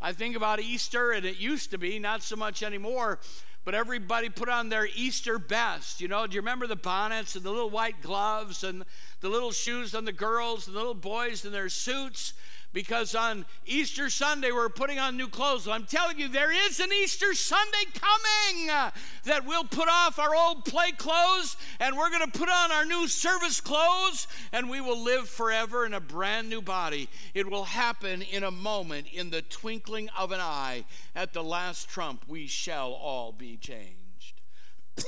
I 0.00 0.12
think 0.12 0.36
about 0.36 0.60
Easter, 0.60 1.12
and 1.12 1.24
it 1.24 1.38
used 1.38 1.70
to 1.70 1.78
be, 1.78 1.98
not 1.98 2.22
so 2.22 2.36
much 2.36 2.62
anymore, 2.62 3.18
but 3.64 3.74
everybody 3.74 4.28
put 4.28 4.48
on 4.48 4.68
their 4.68 4.88
Easter 4.94 5.38
best. 5.38 6.00
You 6.00 6.08
know, 6.08 6.26
do 6.26 6.34
you 6.34 6.40
remember 6.40 6.66
the 6.66 6.76
bonnets 6.76 7.36
and 7.36 7.44
the 7.44 7.50
little 7.50 7.70
white 7.70 8.00
gloves 8.00 8.64
and 8.64 8.84
the 9.20 9.28
little 9.28 9.50
shoes 9.50 9.94
on 9.94 10.04
the 10.04 10.12
girls 10.12 10.66
and 10.66 10.74
the 10.74 10.78
little 10.78 10.94
boys 10.94 11.44
in 11.44 11.52
their 11.52 11.68
suits? 11.68 12.34
Because 12.78 13.16
on 13.16 13.44
Easter 13.66 14.08
Sunday 14.08 14.52
we're 14.52 14.68
putting 14.68 15.00
on 15.00 15.16
new 15.16 15.26
clothes. 15.26 15.66
I'm 15.66 15.84
telling 15.84 16.16
you, 16.16 16.28
there 16.28 16.52
is 16.52 16.78
an 16.78 16.92
Easter 16.92 17.34
Sunday 17.34 17.90
coming 17.92 18.70
uh, 18.70 18.92
that 19.24 19.44
we'll 19.44 19.64
put 19.64 19.88
off 19.88 20.20
our 20.20 20.32
old 20.32 20.64
play 20.64 20.92
clothes 20.92 21.56
and 21.80 21.96
we're 21.96 22.08
going 22.08 22.30
to 22.30 22.38
put 22.38 22.48
on 22.48 22.70
our 22.70 22.84
new 22.84 23.08
service 23.08 23.60
clothes 23.60 24.28
and 24.52 24.70
we 24.70 24.80
will 24.80 25.02
live 25.02 25.28
forever 25.28 25.86
in 25.86 25.92
a 25.92 25.98
brand 25.98 26.48
new 26.48 26.62
body. 26.62 27.08
It 27.34 27.50
will 27.50 27.64
happen 27.64 28.22
in 28.22 28.44
a 28.44 28.52
moment, 28.52 29.08
in 29.12 29.30
the 29.30 29.42
twinkling 29.42 30.08
of 30.16 30.30
an 30.30 30.38
eye. 30.40 30.84
At 31.16 31.32
the 31.32 31.42
last 31.42 31.88
trump, 31.88 32.26
we 32.28 32.46
shall 32.46 32.92
all 32.92 33.32
be 33.32 33.56
changed. 33.56 34.40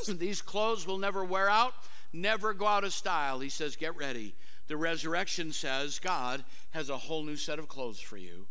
These 0.18 0.42
clothes 0.42 0.88
will 0.88 0.98
never 0.98 1.24
wear 1.24 1.48
out, 1.48 1.74
never 2.12 2.52
go 2.52 2.66
out 2.66 2.82
of 2.82 2.92
style. 2.92 3.38
He 3.38 3.48
says, 3.48 3.76
Get 3.76 3.96
ready 3.96 4.34
the 4.70 4.76
resurrection 4.76 5.50
says 5.50 5.98
God 5.98 6.44
has 6.70 6.90
a 6.90 6.96
whole 6.96 7.24
new 7.24 7.34
set 7.34 7.58
of 7.58 7.66
clothes 7.66 7.98
for 7.98 8.16
you, 8.16 8.46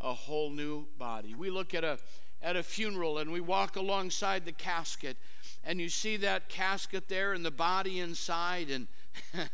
a 0.00 0.14
whole 0.14 0.48
new 0.48 0.86
body. 0.96 1.34
We 1.34 1.50
look 1.50 1.74
at 1.74 1.84
a 1.84 1.98
at 2.40 2.56
a 2.56 2.62
funeral 2.62 3.18
and 3.18 3.30
we 3.30 3.40
walk 3.40 3.76
alongside 3.76 4.46
the 4.46 4.52
casket 4.52 5.18
and 5.62 5.78
you 5.78 5.90
see 5.90 6.16
that 6.16 6.48
casket 6.48 7.06
there 7.08 7.34
and 7.34 7.44
the 7.44 7.50
body 7.50 8.00
inside 8.00 8.70
and 8.70 8.88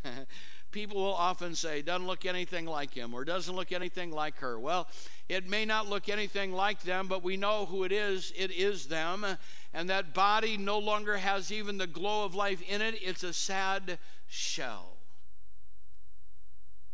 people 0.70 0.98
will 0.98 1.14
often 1.14 1.56
say 1.56 1.82
doesn't 1.82 2.06
look 2.06 2.24
anything 2.24 2.64
like 2.64 2.94
him 2.94 3.12
or 3.12 3.24
doesn't 3.24 3.56
look 3.56 3.72
anything 3.72 4.12
like 4.12 4.38
her. 4.38 4.56
Well 4.58 4.86
it 5.28 5.48
may 5.48 5.64
not 5.64 5.88
look 5.88 6.08
anything 6.08 6.52
like 6.52 6.80
them 6.82 7.08
but 7.08 7.24
we 7.24 7.36
know 7.36 7.66
who 7.66 7.82
it 7.82 7.90
is. 7.90 8.32
It 8.36 8.52
is 8.52 8.86
them. 8.86 9.26
And 9.74 9.90
that 9.90 10.14
body 10.14 10.56
no 10.56 10.78
longer 10.78 11.16
has 11.16 11.50
even 11.50 11.76
the 11.76 11.88
glow 11.88 12.24
of 12.24 12.36
life 12.36 12.62
in 12.68 12.82
it. 12.82 12.94
It's 13.02 13.24
a 13.24 13.32
sad 13.32 13.98
shell 14.28 14.97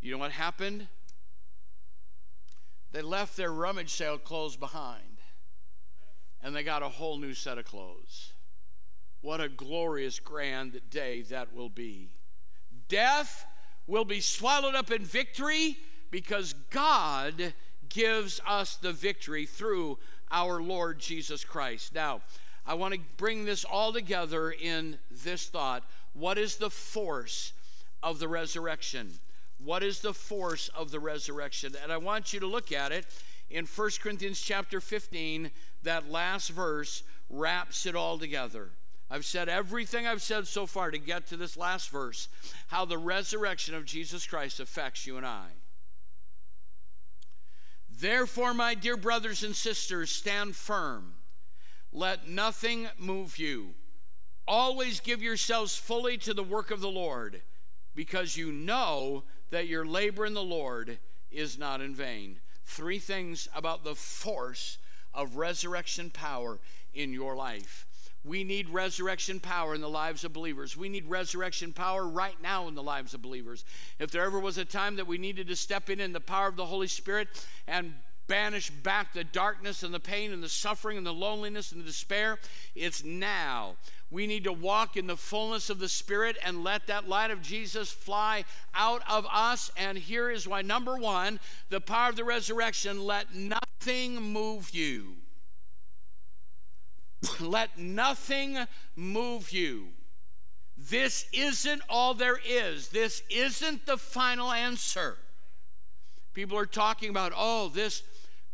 you 0.05 0.12
know 0.12 0.18
what 0.18 0.32
happened? 0.32 0.86
They 2.92 3.02
left 3.02 3.36
their 3.36 3.50
rummage 3.50 3.90
sale 3.90 4.18
clothes 4.18 4.57
behind 4.57 5.14
and 6.42 6.55
they 6.55 6.62
got 6.62 6.82
a 6.82 6.88
whole 6.90 7.16
new 7.16 7.32
set 7.32 7.57
of 7.57 7.64
clothes. 7.64 8.34
What 9.22 9.40
a 9.40 9.48
glorious, 9.48 10.20
grand 10.20 10.78
day 10.90 11.22
that 11.22 11.55
will 11.55 11.70
be. 11.70 12.11
Death 12.88 13.46
will 13.86 14.05
be 14.05 14.20
swallowed 14.20 14.74
up 14.74 14.90
in 14.90 15.07
victory 15.07 15.78
because 16.11 16.52
God 16.70 17.55
gives 17.88 18.42
us 18.46 18.76
the 18.76 18.92
victory 18.92 19.46
through 19.46 19.98
our 20.30 20.61
Lord 20.61 20.98
Jesus 20.98 21.44
Christ. 21.44 21.94
Now, 21.94 22.20
I 22.66 22.74
want 22.74 22.92
to 22.92 23.00
bring 23.16 23.46
this 23.46 23.64
all 23.64 23.92
together 23.92 24.50
in 24.50 24.98
this 25.11 25.46
thought. 25.46 25.82
What 26.12 26.36
is 26.36 26.57
the 26.57 26.70
force 26.70 27.55
of 28.02 28.18
the 28.18 28.28
resurrection? 28.28 29.12
What 29.64 29.82
is 29.82 30.00
the 30.00 30.12
force 30.12 30.68
of 30.68 30.90
the 30.90 31.00
resurrection? 31.00 31.74
And 31.82 31.90
I 31.90 31.96
want 31.96 32.32
you 32.32 32.40
to 32.40 32.46
look 32.46 32.70
at 32.70 32.92
it 32.92 33.06
in 33.48 33.64
1 33.64 33.90
Corinthians 34.02 34.40
chapter 34.40 34.80
15. 34.80 35.50
That 35.82 36.10
last 36.10 36.50
verse 36.50 37.02
wraps 37.30 37.86
it 37.86 37.96
all 37.96 38.18
together. 38.18 38.70
I've 39.10 39.24
said 39.24 39.48
everything 39.48 40.06
I've 40.06 40.22
said 40.22 40.46
so 40.46 40.66
far 40.66 40.90
to 40.90 40.98
get 40.98 41.26
to 41.28 41.36
this 41.36 41.56
last 41.56 41.90
verse 41.90 42.28
how 42.68 42.84
the 42.84 42.98
resurrection 42.98 43.74
of 43.74 43.84
Jesus 43.84 44.26
Christ 44.26 44.60
affects 44.60 45.06
you 45.06 45.16
and 45.16 45.26
I. 45.26 45.46
Therefore, 48.00 48.54
my 48.54 48.74
dear 48.74 48.96
brothers 48.96 49.44
and 49.44 49.54
sisters, 49.54 50.10
stand 50.10 50.56
firm. 50.56 51.14
Let 51.92 52.28
nothing 52.28 52.88
move 52.98 53.38
you. 53.38 53.74
Always 54.48 55.00
give 55.00 55.22
yourselves 55.22 55.76
fully 55.76 56.18
to 56.18 56.34
the 56.34 56.42
work 56.42 56.70
of 56.70 56.80
the 56.80 56.90
Lord, 56.90 57.42
because 57.94 58.36
you 58.36 58.50
know 58.50 59.22
that 59.55 59.68
your 59.68 59.86
labor 59.86 60.26
in 60.26 60.34
the 60.34 60.42
Lord 60.42 60.98
is 61.30 61.57
not 61.57 61.80
in 61.80 61.94
vain. 61.94 62.40
Three 62.64 62.98
things 62.98 63.48
about 63.55 63.84
the 63.84 63.94
force 63.94 64.78
of 65.14 65.36
resurrection 65.36 66.11
power 66.11 66.59
in 66.92 67.12
your 67.12 67.36
life. 67.36 67.86
We 68.24 68.42
need 68.42 68.68
resurrection 68.68 69.38
power 69.38 69.72
in 69.72 69.80
the 69.80 69.88
lives 69.88 70.24
of 70.24 70.32
believers. 70.32 70.76
We 70.76 70.88
need 70.88 71.09
resurrection 71.09 71.72
power 71.72 72.05
right 72.05 72.34
now 72.42 72.66
in 72.66 72.74
the 72.74 72.82
lives 72.82 73.14
of 73.14 73.22
believers. 73.22 73.64
If 74.00 74.11
there 74.11 74.24
ever 74.24 74.40
was 74.40 74.59
a 74.59 74.64
time 74.64 74.96
that 74.96 75.07
we 75.07 75.18
needed 75.18 75.46
to 75.46 75.57
step 75.57 75.88
in 75.88 76.00
in 76.00 76.12
the 76.12 76.18
power 76.18 76.48
of 76.48 76.57
the 76.57 76.66
Holy 76.66 76.88
Spirit 76.88 77.28
and 77.68 77.94
banish 78.26 78.70
back 78.70 79.12
the 79.12 79.22
darkness 79.22 79.84
and 79.84 79.94
the 79.94 80.00
pain 80.00 80.32
and 80.32 80.42
the 80.42 80.48
suffering 80.48 80.98
and 80.98 81.07
the 81.07 81.12
loneliness 81.12 81.70
and 81.70 81.80
the 81.80 81.86
despair, 81.86 82.40
it's 82.74 83.05
now. 83.05 83.76
We 84.14 84.28
need 84.28 84.44
to 84.44 84.52
walk 84.52 84.96
in 84.96 85.08
the 85.08 85.16
fullness 85.16 85.70
of 85.70 85.80
the 85.80 85.88
Spirit 85.88 86.36
and 86.44 86.62
let 86.62 86.86
that 86.86 87.08
light 87.08 87.32
of 87.32 87.42
Jesus 87.42 87.90
fly 87.90 88.44
out 88.72 89.02
of 89.10 89.26
us. 89.28 89.72
And 89.76 89.98
here 89.98 90.30
is 90.30 90.46
why 90.46 90.62
number 90.62 90.96
one, 90.96 91.40
the 91.68 91.80
power 91.80 92.10
of 92.10 92.16
the 92.16 92.22
resurrection, 92.22 93.04
let 93.04 93.34
nothing 93.34 94.22
move 94.22 94.70
you. 94.70 95.16
Let 97.40 97.76
nothing 97.76 98.56
move 98.94 99.50
you. 99.50 99.88
This 100.76 101.26
isn't 101.32 101.82
all 101.88 102.14
there 102.14 102.38
is. 102.46 102.90
This 102.90 103.20
isn't 103.30 103.84
the 103.84 103.96
final 103.96 104.52
answer. 104.52 105.16
People 106.34 106.56
are 106.56 106.66
talking 106.66 107.10
about, 107.10 107.32
oh, 107.34 107.68
this 107.68 108.04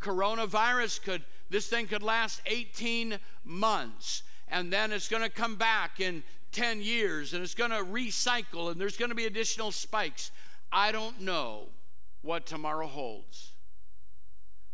coronavirus 0.01 1.03
could, 1.03 1.23
this 1.51 1.67
thing 1.67 1.87
could 1.87 2.03
last 2.03 2.41
18 2.47 3.19
months, 3.45 4.23
and 4.51 4.73
then 4.73 4.93
it's 4.93 5.09
going 5.09 5.23
to 5.23 5.29
come 5.29 5.57
back 5.57 6.01
in 6.01 6.23
10 6.53 6.81
years, 6.81 7.33
and 7.33 7.43
it's 7.43 7.55
going 7.55 7.71
to 7.71 7.85
recycle, 7.85 8.71
and 8.71 8.81
there's 8.81 8.97
going 8.97 9.11
to 9.11 9.15
be 9.15 9.27
additional 9.27 9.71
spikes. 9.71 10.31
I 10.73 10.93
don't 10.93 11.21
know 11.21 11.69
what 12.23 12.47
tomorrow 12.47 12.87
holds, 12.87 13.53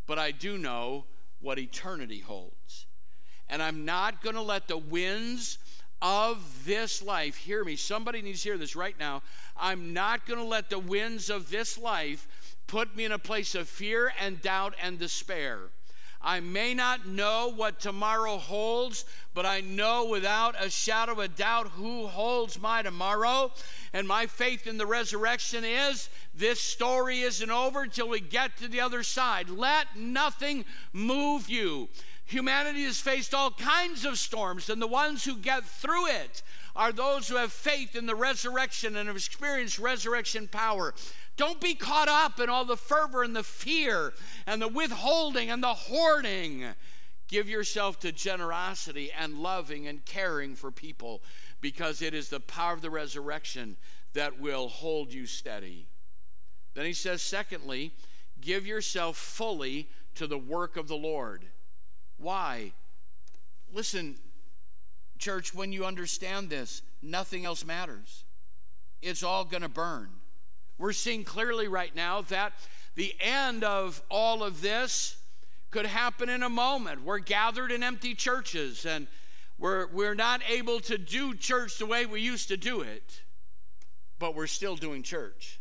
but 0.06 0.18
I 0.18 0.30
do 0.30 0.58
know 0.58 1.04
what 1.40 1.58
eternity 1.58 2.20
holds. 2.20 2.86
And 3.48 3.62
I'm 3.62 3.84
not 3.84 4.22
going 4.22 4.34
to 4.34 4.42
let 4.42 4.68
the 4.68 4.78
winds 4.78 5.58
of 6.02 6.64
this 6.64 7.02
life, 7.02 7.36
hear 7.36 7.64
me, 7.64 7.76
somebody 7.76 8.20
needs 8.20 8.42
to 8.42 8.50
hear 8.50 8.58
this 8.58 8.76
right 8.76 8.98
now. 8.98 9.22
I'm 9.56 9.92
not 9.92 10.26
going 10.26 10.38
to 10.38 10.44
let 10.44 10.68
the 10.68 10.78
winds 10.78 11.30
of 11.30 11.50
this 11.50 11.78
life 11.78 12.26
put 12.66 12.96
me 12.96 13.04
in 13.04 13.12
a 13.12 13.18
place 13.18 13.54
of 13.54 13.68
fear 13.68 14.12
and 14.20 14.42
doubt 14.42 14.74
and 14.82 14.98
despair. 14.98 15.70
I 16.26 16.40
may 16.40 16.74
not 16.74 17.06
know 17.06 17.52
what 17.54 17.78
tomorrow 17.78 18.36
holds, 18.36 19.04
but 19.32 19.46
I 19.46 19.60
know 19.60 20.06
without 20.06 20.56
a 20.58 20.68
shadow 20.68 21.20
of 21.20 21.36
doubt 21.36 21.68
who 21.68 22.08
holds 22.08 22.60
my 22.60 22.82
tomorrow. 22.82 23.52
And 23.92 24.08
my 24.08 24.26
faith 24.26 24.66
in 24.66 24.76
the 24.76 24.86
resurrection 24.86 25.62
is 25.64 26.08
this 26.34 26.60
story 26.60 27.20
isn't 27.20 27.50
over 27.50 27.82
until 27.82 28.08
we 28.08 28.18
get 28.18 28.56
to 28.56 28.66
the 28.66 28.80
other 28.80 29.04
side. 29.04 29.48
Let 29.48 29.96
nothing 29.96 30.64
move 30.92 31.48
you. 31.48 31.88
Humanity 32.24 32.82
has 32.82 33.00
faced 33.00 33.32
all 33.32 33.52
kinds 33.52 34.04
of 34.04 34.18
storms, 34.18 34.68
and 34.68 34.82
the 34.82 34.88
ones 34.88 35.24
who 35.24 35.36
get 35.36 35.64
through 35.64 36.08
it 36.08 36.42
are 36.74 36.90
those 36.90 37.28
who 37.28 37.36
have 37.36 37.52
faith 37.52 37.94
in 37.94 38.06
the 38.06 38.16
resurrection 38.16 38.96
and 38.96 39.06
have 39.06 39.16
experienced 39.16 39.78
resurrection 39.78 40.48
power. 40.48 40.92
Don't 41.36 41.60
be 41.60 41.74
caught 41.74 42.08
up 42.08 42.40
in 42.40 42.48
all 42.48 42.64
the 42.64 42.76
fervor 42.76 43.22
and 43.22 43.36
the 43.36 43.42
fear 43.42 44.14
and 44.46 44.60
the 44.60 44.68
withholding 44.68 45.50
and 45.50 45.62
the 45.62 45.74
hoarding. 45.74 46.64
Give 47.28 47.48
yourself 47.48 48.00
to 48.00 48.12
generosity 48.12 49.10
and 49.12 49.38
loving 49.38 49.86
and 49.86 50.04
caring 50.04 50.54
for 50.54 50.70
people 50.70 51.22
because 51.60 52.00
it 52.00 52.14
is 52.14 52.28
the 52.28 52.40
power 52.40 52.72
of 52.72 52.82
the 52.82 52.90
resurrection 52.90 53.76
that 54.14 54.40
will 54.40 54.68
hold 54.68 55.12
you 55.12 55.26
steady. 55.26 55.88
Then 56.74 56.86
he 56.86 56.92
says, 56.92 57.20
secondly, 57.20 57.92
give 58.40 58.66
yourself 58.66 59.16
fully 59.16 59.88
to 60.14 60.26
the 60.26 60.38
work 60.38 60.76
of 60.76 60.88
the 60.88 60.96
Lord. 60.96 61.44
Why? 62.16 62.72
Listen, 63.72 64.16
church, 65.18 65.54
when 65.54 65.72
you 65.72 65.84
understand 65.84 66.48
this, 66.48 66.82
nothing 67.02 67.44
else 67.44 67.64
matters. 67.64 68.24
It's 69.02 69.22
all 69.22 69.44
going 69.44 69.62
to 69.62 69.68
burn. 69.68 70.08
We're 70.78 70.92
seeing 70.92 71.24
clearly 71.24 71.68
right 71.68 71.94
now 71.94 72.22
that 72.22 72.52
the 72.94 73.14
end 73.20 73.64
of 73.64 74.02
all 74.10 74.42
of 74.42 74.60
this 74.60 75.16
could 75.70 75.86
happen 75.86 76.28
in 76.28 76.42
a 76.42 76.48
moment. 76.48 77.04
We're 77.04 77.18
gathered 77.18 77.72
in 77.72 77.82
empty 77.82 78.14
churches 78.14 78.86
and 78.86 79.06
we're, 79.58 79.86
we're 79.88 80.14
not 80.14 80.42
able 80.48 80.80
to 80.80 80.98
do 80.98 81.34
church 81.34 81.78
the 81.78 81.86
way 81.86 82.04
we 82.04 82.20
used 82.20 82.48
to 82.48 82.56
do 82.56 82.82
it, 82.82 83.22
but 84.18 84.34
we're 84.34 84.46
still 84.46 84.76
doing 84.76 85.02
church 85.02 85.60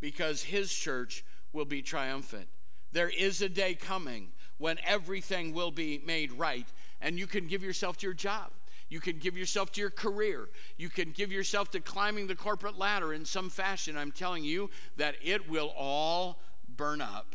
because 0.00 0.42
His 0.42 0.72
church 0.72 1.24
will 1.52 1.64
be 1.64 1.82
triumphant. 1.82 2.48
There 2.92 3.08
is 3.08 3.42
a 3.42 3.48
day 3.48 3.74
coming 3.74 4.28
when 4.58 4.78
everything 4.84 5.52
will 5.52 5.72
be 5.72 6.00
made 6.04 6.32
right 6.32 6.66
and 7.00 7.18
you 7.18 7.26
can 7.26 7.48
give 7.48 7.62
yourself 7.62 7.96
to 7.98 8.06
your 8.06 8.14
job. 8.14 8.50
You 8.94 9.00
can 9.00 9.18
give 9.18 9.36
yourself 9.36 9.72
to 9.72 9.80
your 9.80 9.90
career. 9.90 10.48
You 10.76 10.88
can 10.88 11.10
give 11.10 11.32
yourself 11.32 11.68
to 11.72 11.80
climbing 11.80 12.28
the 12.28 12.36
corporate 12.36 12.78
ladder 12.78 13.12
in 13.12 13.24
some 13.24 13.50
fashion. 13.50 13.96
I'm 13.96 14.12
telling 14.12 14.44
you 14.44 14.70
that 14.98 15.16
it 15.20 15.50
will 15.50 15.74
all 15.76 16.38
burn 16.76 17.00
up. 17.00 17.34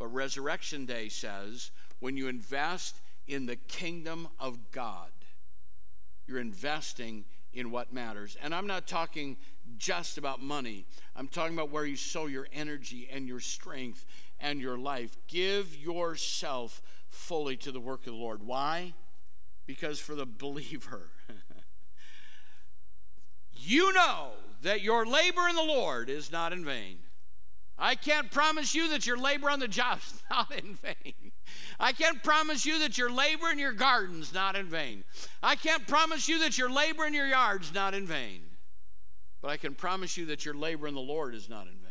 But 0.00 0.08
Resurrection 0.08 0.84
Day 0.84 1.08
says 1.08 1.70
when 2.00 2.16
you 2.16 2.26
invest 2.26 3.00
in 3.28 3.46
the 3.46 3.54
kingdom 3.54 4.26
of 4.40 4.72
God, 4.72 5.10
you're 6.26 6.40
investing 6.40 7.24
in 7.52 7.70
what 7.70 7.92
matters. 7.92 8.36
And 8.42 8.52
I'm 8.52 8.66
not 8.66 8.88
talking 8.88 9.36
just 9.78 10.18
about 10.18 10.42
money, 10.42 10.86
I'm 11.14 11.28
talking 11.28 11.54
about 11.54 11.70
where 11.70 11.84
you 11.84 11.94
sow 11.94 12.26
your 12.26 12.48
energy 12.52 13.08
and 13.12 13.28
your 13.28 13.38
strength 13.38 14.04
and 14.40 14.60
your 14.60 14.76
life. 14.76 15.16
Give 15.28 15.72
yourself 15.76 16.82
fully 17.08 17.56
to 17.58 17.70
the 17.70 17.78
work 17.78 18.00
of 18.00 18.06
the 18.12 18.18
Lord. 18.18 18.42
Why? 18.42 18.94
Because 19.66 19.98
for 19.98 20.14
the 20.14 20.26
believer, 20.26 21.10
you 23.52 23.92
know 23.92 24.30
that 24.62 24.80
your 24.80 25.04
labor 25.04 25.48
in 25.48 25.56
the 25.56 25.62
Lord 25.62 26.08
is 26.08 26.30
not 26.30 26.52
in 26.52 26.64
vain. 26.64 26.98
I 27.78 27.94
can't 27.94 28.30
promise 28.30 28.74
you 28.74 28.88
that 28.90 29.06
your 29.06 29.18
labor 29.18 29.50
on 29.50 29.60
the 29.60 29.68
job 29.68 29.98
is 29.98 30.22
not 30.30 30.52
in 30.52 30.74
vain. 30.76 31.32
I 31.78 31.92
can't 31.92 32.22
promise 32.22 32.64
you 32.64 32.78
that 32.78 32.96
your 32.96 33.10
labor 33.10 33.50
in 33.50 33.58
your 33.58 33.72
garden's 33.72 34.32
not 34.32 34.56
in 34.56 34.66
vain. 34.66 35.04
I 35.42 35.56
can't 35.56 35.86
promise 35.86 36.28
you 36.28 36.38
that 36.40 36.56
your 36.56 36.70
labor 36.70 37.04
in 37.04 37.12
your 37.12 37.26
yard's 37.26 37.74
not 37.74 37.92
in 37.92 38.06
vain. 38.06 38.42
But 39.42 39.50
I 39.50 39.56
can 39.58 39.74
promise 39.74 40.16
you 40.16 40.26
that 40.26 40.44
your 40.44 40.54
labor 40.54 40.86
in 40.86 40.94
the 40.94 41.00
Lord 41.00 41.34
is 41.34 41.50
not 41.50 41.66
in 41.66 41.74
vain 41.74 41.86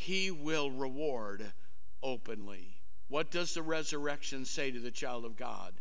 he 0.00 0.30
will 0.30 0.70
reward 0.70 1.52
openly. 2.02 2.78
What 3.08 3.30
does 3.30 3.52
the 3.52 3.62
resurrection 3.62 4.46
say 4.46 4.70
to 4.70 4.80
the 4.80 4.90
child 4.90 5.26
of 5.26 5.36
God? 5.36 5.74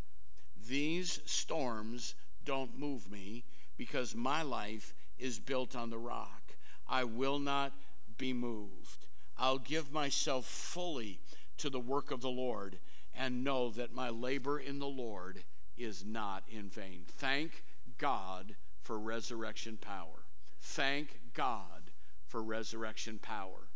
These 0.70 1.20
storms 1.26 2.15
don't 2.45 2.78
move 2.78 3.11
me 3.11 3.43
because 3.76 4.15
my 4.15 4.43
life 4.43 4.93
is 5.17 5.39
built 5.39 5.76
on 5.76 5.89
the 5.89 5.97
rock. 5.97 6.55
I 6.88 7.03
will 7.03 7.39
not 7.39 7.74
be 8.17 8.34
moved. 8.34 9.07
I'll 9.38 9.57
give 9.57 9.91
myself 9.91 10.45
fully 10.45 11.20
to 11.57 11.70
the 11.70 11.80
work 11.80 12.11
of 12.11 12.22
the 12.22 12.30
Lord 12.30 12.78
and 13.15 13.43
know 13.43 13.70
that 13.72 13.93
my 13.93 14.09
labor 14.09 14.59
in 14.59 14.80
the 14.80 14.88
Lord 14.88 15.43
is 15.78 16.05
not 16.05 16.43
in 16.49 16.70
vain. 16.70 17.05
Thank 17.07 17.63
God 17.97 18.55
for 18.82 18.99
resurrection 18.99 19.78
power. 19.78 20.26
Thank 20.61 21.20
God 21.34 21.91
for 22.28 22.43
resurrection 22.43 23.17
power. 23.20 23.70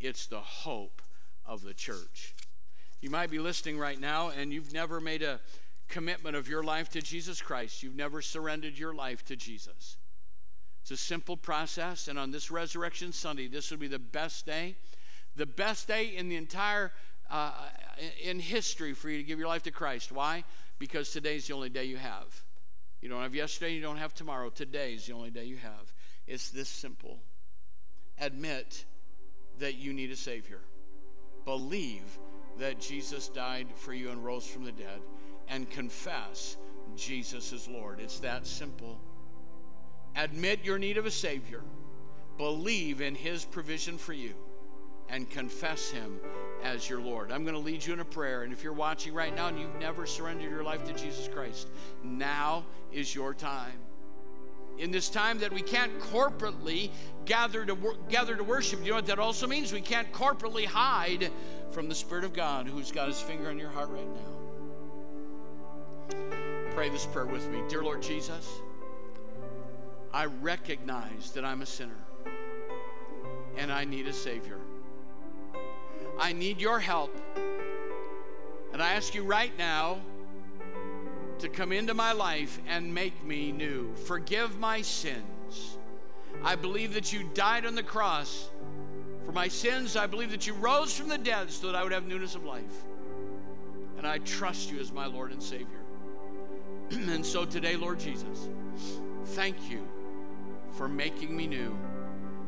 It's 0.00 0.26
the 0.26 0.40
hope 0.40 1.02
of 1.44 1.62
the 1.62 1.74
church. 1.74 2.34
You 3.00 3.10
might 3.10 3.30
be 3.30 3.38
listening 3.38 3.78
right 3.78 4.00
now 4.00 4.30
and 4.30 4.52
you've 4.52 4.72
never 4.72 5.00
made 5.00 5.22
a 5.22 5.40
commitment 5.88 6.36
of 6.36 6.48
your 6.48 6.62
life 6.62 6.90
to 6.90 7.02
Jesus 7.02 7.40
Christ, 7.40 7.82
you've 7.82 7.96
never 7.96 8.20
surrendered 8.22 8.78
your 8.78 8.94
life 8.94 9.24
to 9.26 9.36
Jesus. 9.36 9.96
It's 10.82 10.90
a 10.90 10.96
simple 10.96 11.36
process, 11.36 12.08
and 12.08 12.18
on 12.18 12.30
this 12.30 12.50
Resurrection 12.50 13.12
Sunday, 13.12 13.48
this 13.48 13.70
will 13.70 13.78
be 13.78 13.88
the 13.88 13.98
best 13.98 14.46
day, 14.46 14.76
the 15.34 15.46
best 15.46 15.88
day 15.88 16.16
in 16.16 16.28
the 16.28 16.36
entire 16.36 16.92
uh, 17.30 17.50
in 18.22 18.38
history 18.38 18.92
for 18.92 19.10
you 19.10 19.18
to 19.18 19.24
give 19.24 19.38
your 19.38 19.48
life 19.48 19.64
to 19.64 19.70
Christ. 19.70 20.12
Why? 20.12 20.44
Because 20.78 21.10
today's 21.10 21.46
the 21.48 21.54
only 21.54 21.70
day 21.70 21.84
you 21.84 21.96
have. 21.96 22.42
You 23.00 23.08
don't 23.08 23.22
have 23.22 23.34
yesterday, 23.34 23.74
you 23.74 23.82
don't 23.82 23.96
have 23.96 24.14
tomorrow. 24.14 24.48
Today's 24.48 25.06
the 25.06 25.12
only 25.12 25.30
day 25.30 25.44
you 25.44 25.56
have. 25.56 25.92
It's 26.26 26.50
this 26.50 26.68
simple. 26.68 27.18
Admit 28.20 28.84
that 29.58 29.74
you 29.74 29.92
need 29.92 30.10
a 30.10 30.16
Savior. 30.16 30.60
Believe 31.44 32.18
that 32.58 32.80
Jesus 32.80 33.28
died 33.28 33.68
for 33.76 33.92
you 33.92 34.10
and 34.10 34.24
rose 34.24 34.46
from 34.46 34.64
the 34.64 34.72
dead. 34.72 35.00
And 35.48 35.70
confess 35.70 36.56
Jesus 36.96 37.52
is 37.52 37.68
Lord. 37.68 38.00
It's 38.00 38.18
that 38.20 38.46
simple. 38.46 38.98
Admit 40.16 40.64
your 40.64 40.78
need 40.78 40.96
of 40.96 41.06
a 41.06 41.10
Savior. 41.10 41.62
Believe 42.38 43.00
in 43.00 43.14
His 43.14 43.44
provision 43.44 43.98
for 43.98 44.12
you. 44.12 44.34
And 45.08 45.30
confess 45.30 45.90
Him 45.90 46.18
as 46.64 46.88
your 46.88 47.00
Lord. 47.00 47.30
I'm 47.30 47.44
going 47.44 47.54
to 47.54 47.60
lead 47.60 47.84
you 47.84 47.92
in 47.92 48.00
a 48.00 48.04
prayer. 48.04 48.42
And 48.42 48.52
if 48.52 48.64
you're 48.64 48.72
watching 48.72 49.14
right 49.14 49.34
now 49.34 49.48
and 49.48 49.58
you've 49.58 49.78
never 49.78 50.04
surrendered 50.06 50.50
your 50.50 50.64
life 50.64 50.84
to 50.84 50.92
Jesus 50.92 51.28
Christ, 51.28 51.68
now 52.02 52.64
is 52.92 53.14
your 53.14 53.34
time. 53.34 53.78
In 54.78 54.90
this 54.90 55.08
time 55.08 55.38
that 55.38 55.52
we 55.52 55.62
can't 55.62 55.98
corporately 56.00 56.90
gather 57.24 57.64
to, 57.64 57.96
gather 58.10 58.36
to 58.36 58.44
worship, 58.44 58.80
you 58.82 58.90
know 58.90 58.96
what 58.96 59.06
that 59.06 59.18
also 59.18 59.46
means? 59.46 59.72
We 59.72 59.80
can't 59.80 60.10
corporately 60.12 60.66
hide 60.66 61.30
from 61.70 61.88
the 61.88 61.94
Spirit 61.94 62.24
of 62.24 62.34
God 62.34 62.66
who's 62.66 62.92
got 62.92 63.08
his 63.08 63.20
finger 63.20 63.48
on 63.48 63.58
your 63.58 63.70
heart 63.70 63.88
right 63.90 64.06
now. 64.06 64.35
Pray 66.76 66.90
this 66.90 67.06
prayer 67.06 67.24
with 67.24 67.48
me. 67.48 67.62
Dear 67.70 67.82
Lord 67.82 68.02
Jesus, 68.02 68.60
I 70.12 70.26
recognize 70.26 71.30
that 71.30 71.42
I'm 71.42 71.62
a 71.62 71.66
sinner 71.66 71.96
and 73.56 73.72
I 73.72 73.86
need 73.86 74.06
a 74.06 74.12
Savior. 74.12 74.58
I 76.18 76.34
need 76.34 76.60
your 76.60 76.78
help. 76.78 77.16
And 78.74 78.82
I 78.82 78.92
ask 78.92 79.14
you 79.14 79.24
right 79.24 79.56
now 79.56 80.00
to 81.38 81.48
come 81.48 81.72
into 81.72 81.94
my 81.94 82.12
life 82.12 82.60
and 82.68 82.92
make 82.92 83.24
me 83.24 83.52
new. 83.52 83.94
Forgive 84.04 84.58
my 84.58 84.82
sins. 84.82 85.78
I 86.44 86.56
believe 86.56 86.92
that 86.92 87.10
you 87.10 87.26
died 87.32 87.64
on 87.64 87.74
the 87.74 87.82
cross 87.82 88.50
for 89.24 89.32
my 89.32 89.48
sins. 89.48 89.96
I 89.96 90.06
believe 90.06 90.30
that 90.30 90.46
you 90.46 90.52
rose 90.52 90.94
from 90.94 91.08
the 91.08 91.16
dead 91.16 91.50
so 91.50 91.68
that 91.68 91.74
I 91.74 91.82
would 91.82 91.92
have 91.92 92.06
newness 92.06 92.34
of 92.34 92.44
life. 92.44 92.84
And 93.96 94.06
I 94.06 94.18
trust 94.18 94.70
you 94.70 94.78
as 94.78 94.92
my 94.92 95.06
Lord 95.06 95.32
and 95.32 95.42
Savior. 95.42 95.85
and 96.90 97.24
so 97.24 97.44
today, 97.44 97.76
Lord 97.76 97.98
Jesus, 97.98 98.48
thank 99.26 99.70
you 99.70 99.86
for 100.76 100.88
making 100.88 101.36
me 101.36 101.46
new. 101.46 101.76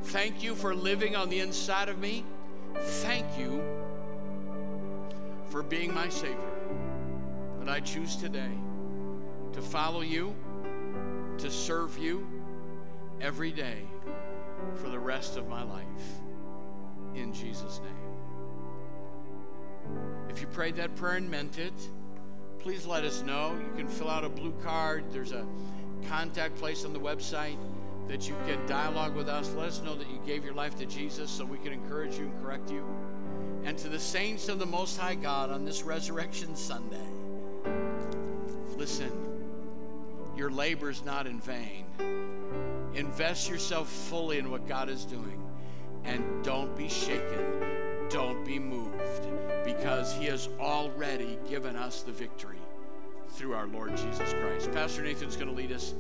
Thank 0.05 0.43
you 0.43 0.55
for 0.55 0.75
living 0.75 1.17
on 1.17 1.29
the 1.29 1.41
inside 1.41 1.89
of 1.89 1.99
me. 1.99 2.25
Thank 2.77 3.27
you 3.39 3.63
for 5.51 5.63
being 5.63 5.93
my 5.93 6.09
Savior. 6.09 6.39
And 7.61 7.71
I 7.71 7.81
choose 7.81 8.17
today 8.17 8.53
to 9.53 9.61
follow 9.61 10.03
you, 10.03 10.35
to 11.39 11.51
serve 11.51 11.99
you 11.99 12.27
every 13.21 13.51
day 13.51 13.83
for 14.77 14.89
the 14.89 14.99
rest 14.99 15.37
of 15.37 15.49
my 15.49 15.63
life. 15.63 15.85
In 17.15 17.33
Jesus' 17.33 17.81
name. 17.81 17.93
If 20.29 20.41
you 20.41 20.47
prayed 20.47 20.77
that 20.77 20.95
prayer 20.95 21.17
and 21.17 21.29
meant 21.29 21.59
it, 21.59 21.73
please 22.69 22.85
let 22.85 23.03
us 23.03 23.23
know. 23.23 23.57
You 23.57 23.73
can 23.79 23.89
fill 23.89 24.11
out 24.11 24.25
a 24.25 24.29
blue 24.29 24.53
card. 24.63 25.03
There's 25.11 25.33
a 25.33 25.47
contact 26.07 26.55
place 26.57 26.85
on 26.85 26.93
the 26.93 27.01
website 27.01 27.57
that 28.09 28.29
you 28.29 28.37
can 28.47 28.67
dialogue 28.67 29.17
with 29.17 29.27
us. 29.27 29.51
Let 29.55 29.69
us 29.69 29.81
know 29.81 29.95
that 29.95 30.07
you 30.11 30.21
gave 30.27 30.45
your 30.45 30.53
life 30.53 30.77
to 30.81 30.85
Jesus 30.85 31.31
so 31.31 31.47
we 31.47 31.57
can 31.57 31.73
encourage 31.73 32.19
you 32.19 32.27
and 32.27 32.43
correct 32.43 32.71
you. 32.71 32.85
And 33.65 33.79
to 33.79 33.89
the 33.89 33.99
saints 33.99 34.51
of 34.51 34.59
the 34.59 34.67
Most 34.67 34.99
High 34.99 35.15
God 35.15 35.51
on 35.51 35.65
this 35.65 35.83
Resurrection 35.83 36.55
Sunday, 36.55 37.09
listen, 38.77 39.13
your 40.37 40.51
labor 40.51 40.91
is 40.91 41.03
not 41.07 41.27
in 41.27 41.41
vain. 41.41 41.87
Invest 42.93 43.49
yourself 43.49 43.89
fully 43.89 44.37
in 44.37 44.51
what 44.51 44.69
God 44.69 44.91
is 44.91 45.07
doing. 45.07 45.43
And 46.05 46.45
don't 46.45 46.77
be 46.77 46.91
shaken, 46.91 47.78
don't 48.11 48.45
be 48.45 48.59
moved, 48.59 49.27
because 49.65 50.13
He 50.15 50.27
has 50.27 50.49
already 50.59 51.39
given 51.49 51.77
us 51.77 52.03
the 52.03 52.13
victory 52.13 52.57
through 53.31 53.55
our 53.55 53.67
Lord 53.67 53.97
Jesus 53.97 54.33
Christ. 54.35 54.73
Pastor 54.73 55.03
Nathan's 55.03 55.37
going 55.37 55.49
to 55.49 55.55
lead 55.55 55.73
us 55.73 55.95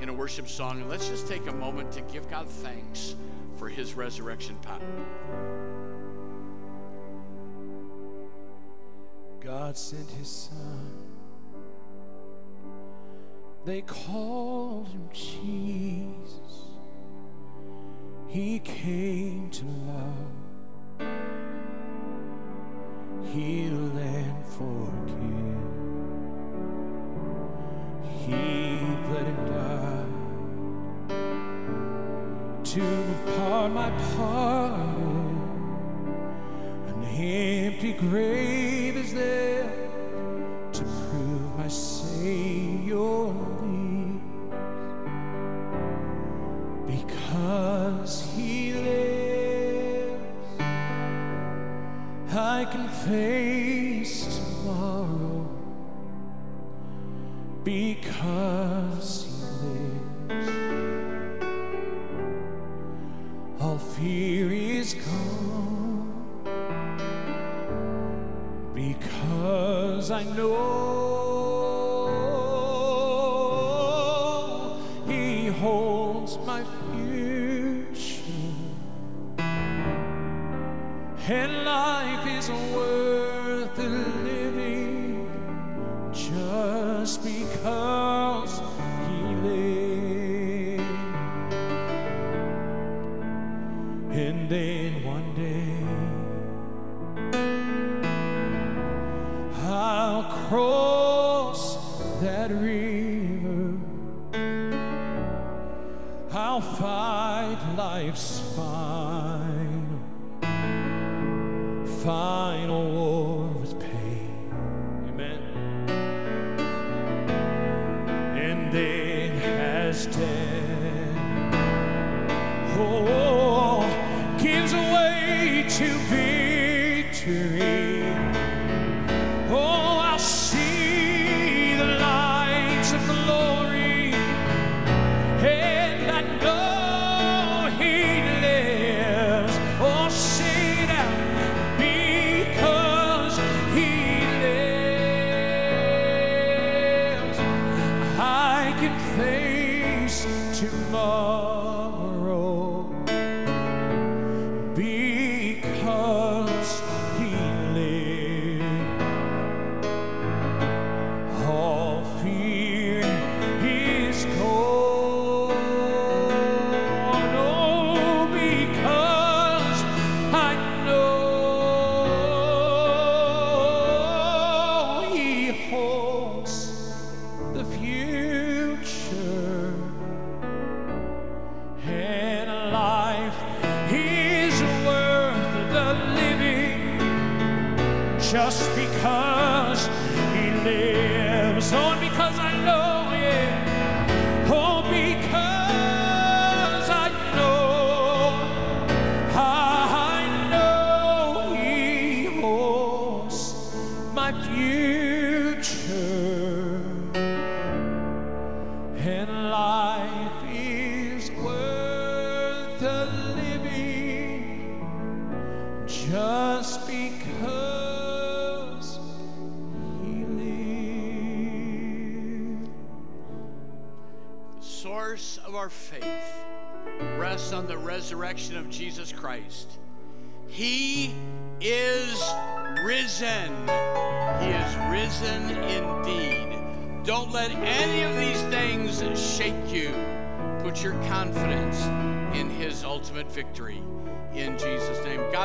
in 0.00 0.08
a 0.08 0.12
worship 0.12 0.48
song, 0.48 0.80
and 0.80 0.88
let's 0.88 1.08
just 1.08 1.28
take 1.28 1.46
a 1.46 1.52
moment 1.52 1.92
to 1.92 2.00
give 2.02 2.28
God 2.30 2.48
thanks 2.48 3.14
for 3.56 3.68
his 3.68 3.94
resurrection 3.94 4.56
power. 4.56 4.80
God 9.40 9.76
sent 9.76 10.10
his 10.10 10.28
son. 10.28 11.06
They 13.64 13.82
called 13.82 14.88
him 14.88 15.10
Jesus. 15.12 16.64
He 18.26 18.58
came 18.60 19.50
to 19.50 19.64
love, 19.66 20.16
heal, 23.32 23.98
and 23.98 24.44
forgive. 24.56 25.60
He 28.26 28.42
bled 29.06 29.26
and 29.32 29.42
died 29.50 30.14
to 32.64 32.84
part 33.36 33.70
my 33.72 33.90
pardon. 34.14 35.36
An 36.88 36.98
empty 37.04 37.92
grave 37.92 38.69
face 53.06 54.26
tomorrow 54.36 55.48
because 57.64 58.79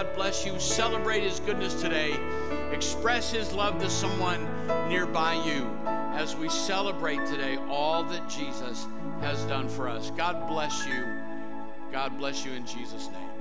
God 0.05 0.15
bless 0.15 0.45
you. 0.45 0.59
Celebrate 0.59 1.23
His 1.23 1.39
goodness 1.39 1.81
today. 1.81 2.15
Express 2.71 3.31
His 3.31 3.53
love 3.53 3.79
to 3.79 3.89
someone 3.89 4.47
nearby 4.87 5.33
you 5.45 5.65
as 6.13 6.35
we 6.35 6.47
celebrate 6.47 7.25
today 7.25 7.57
all 7.69 8.03
that 8.03 8.29
Jesus 8.29 8.87
has 9.21 9.43
done 9.45 9.67
for 9.67 9.89
us. 9.89 10.11
God 10.11 10.47
bless 10.47 10.85
you. 10.85 11.05
God 11.91 12.17
bless 12.17 12.45
you 12.45 12.53
in 12.53 12.65
Jesus' 12.65 13.09
name. 13.09 13.34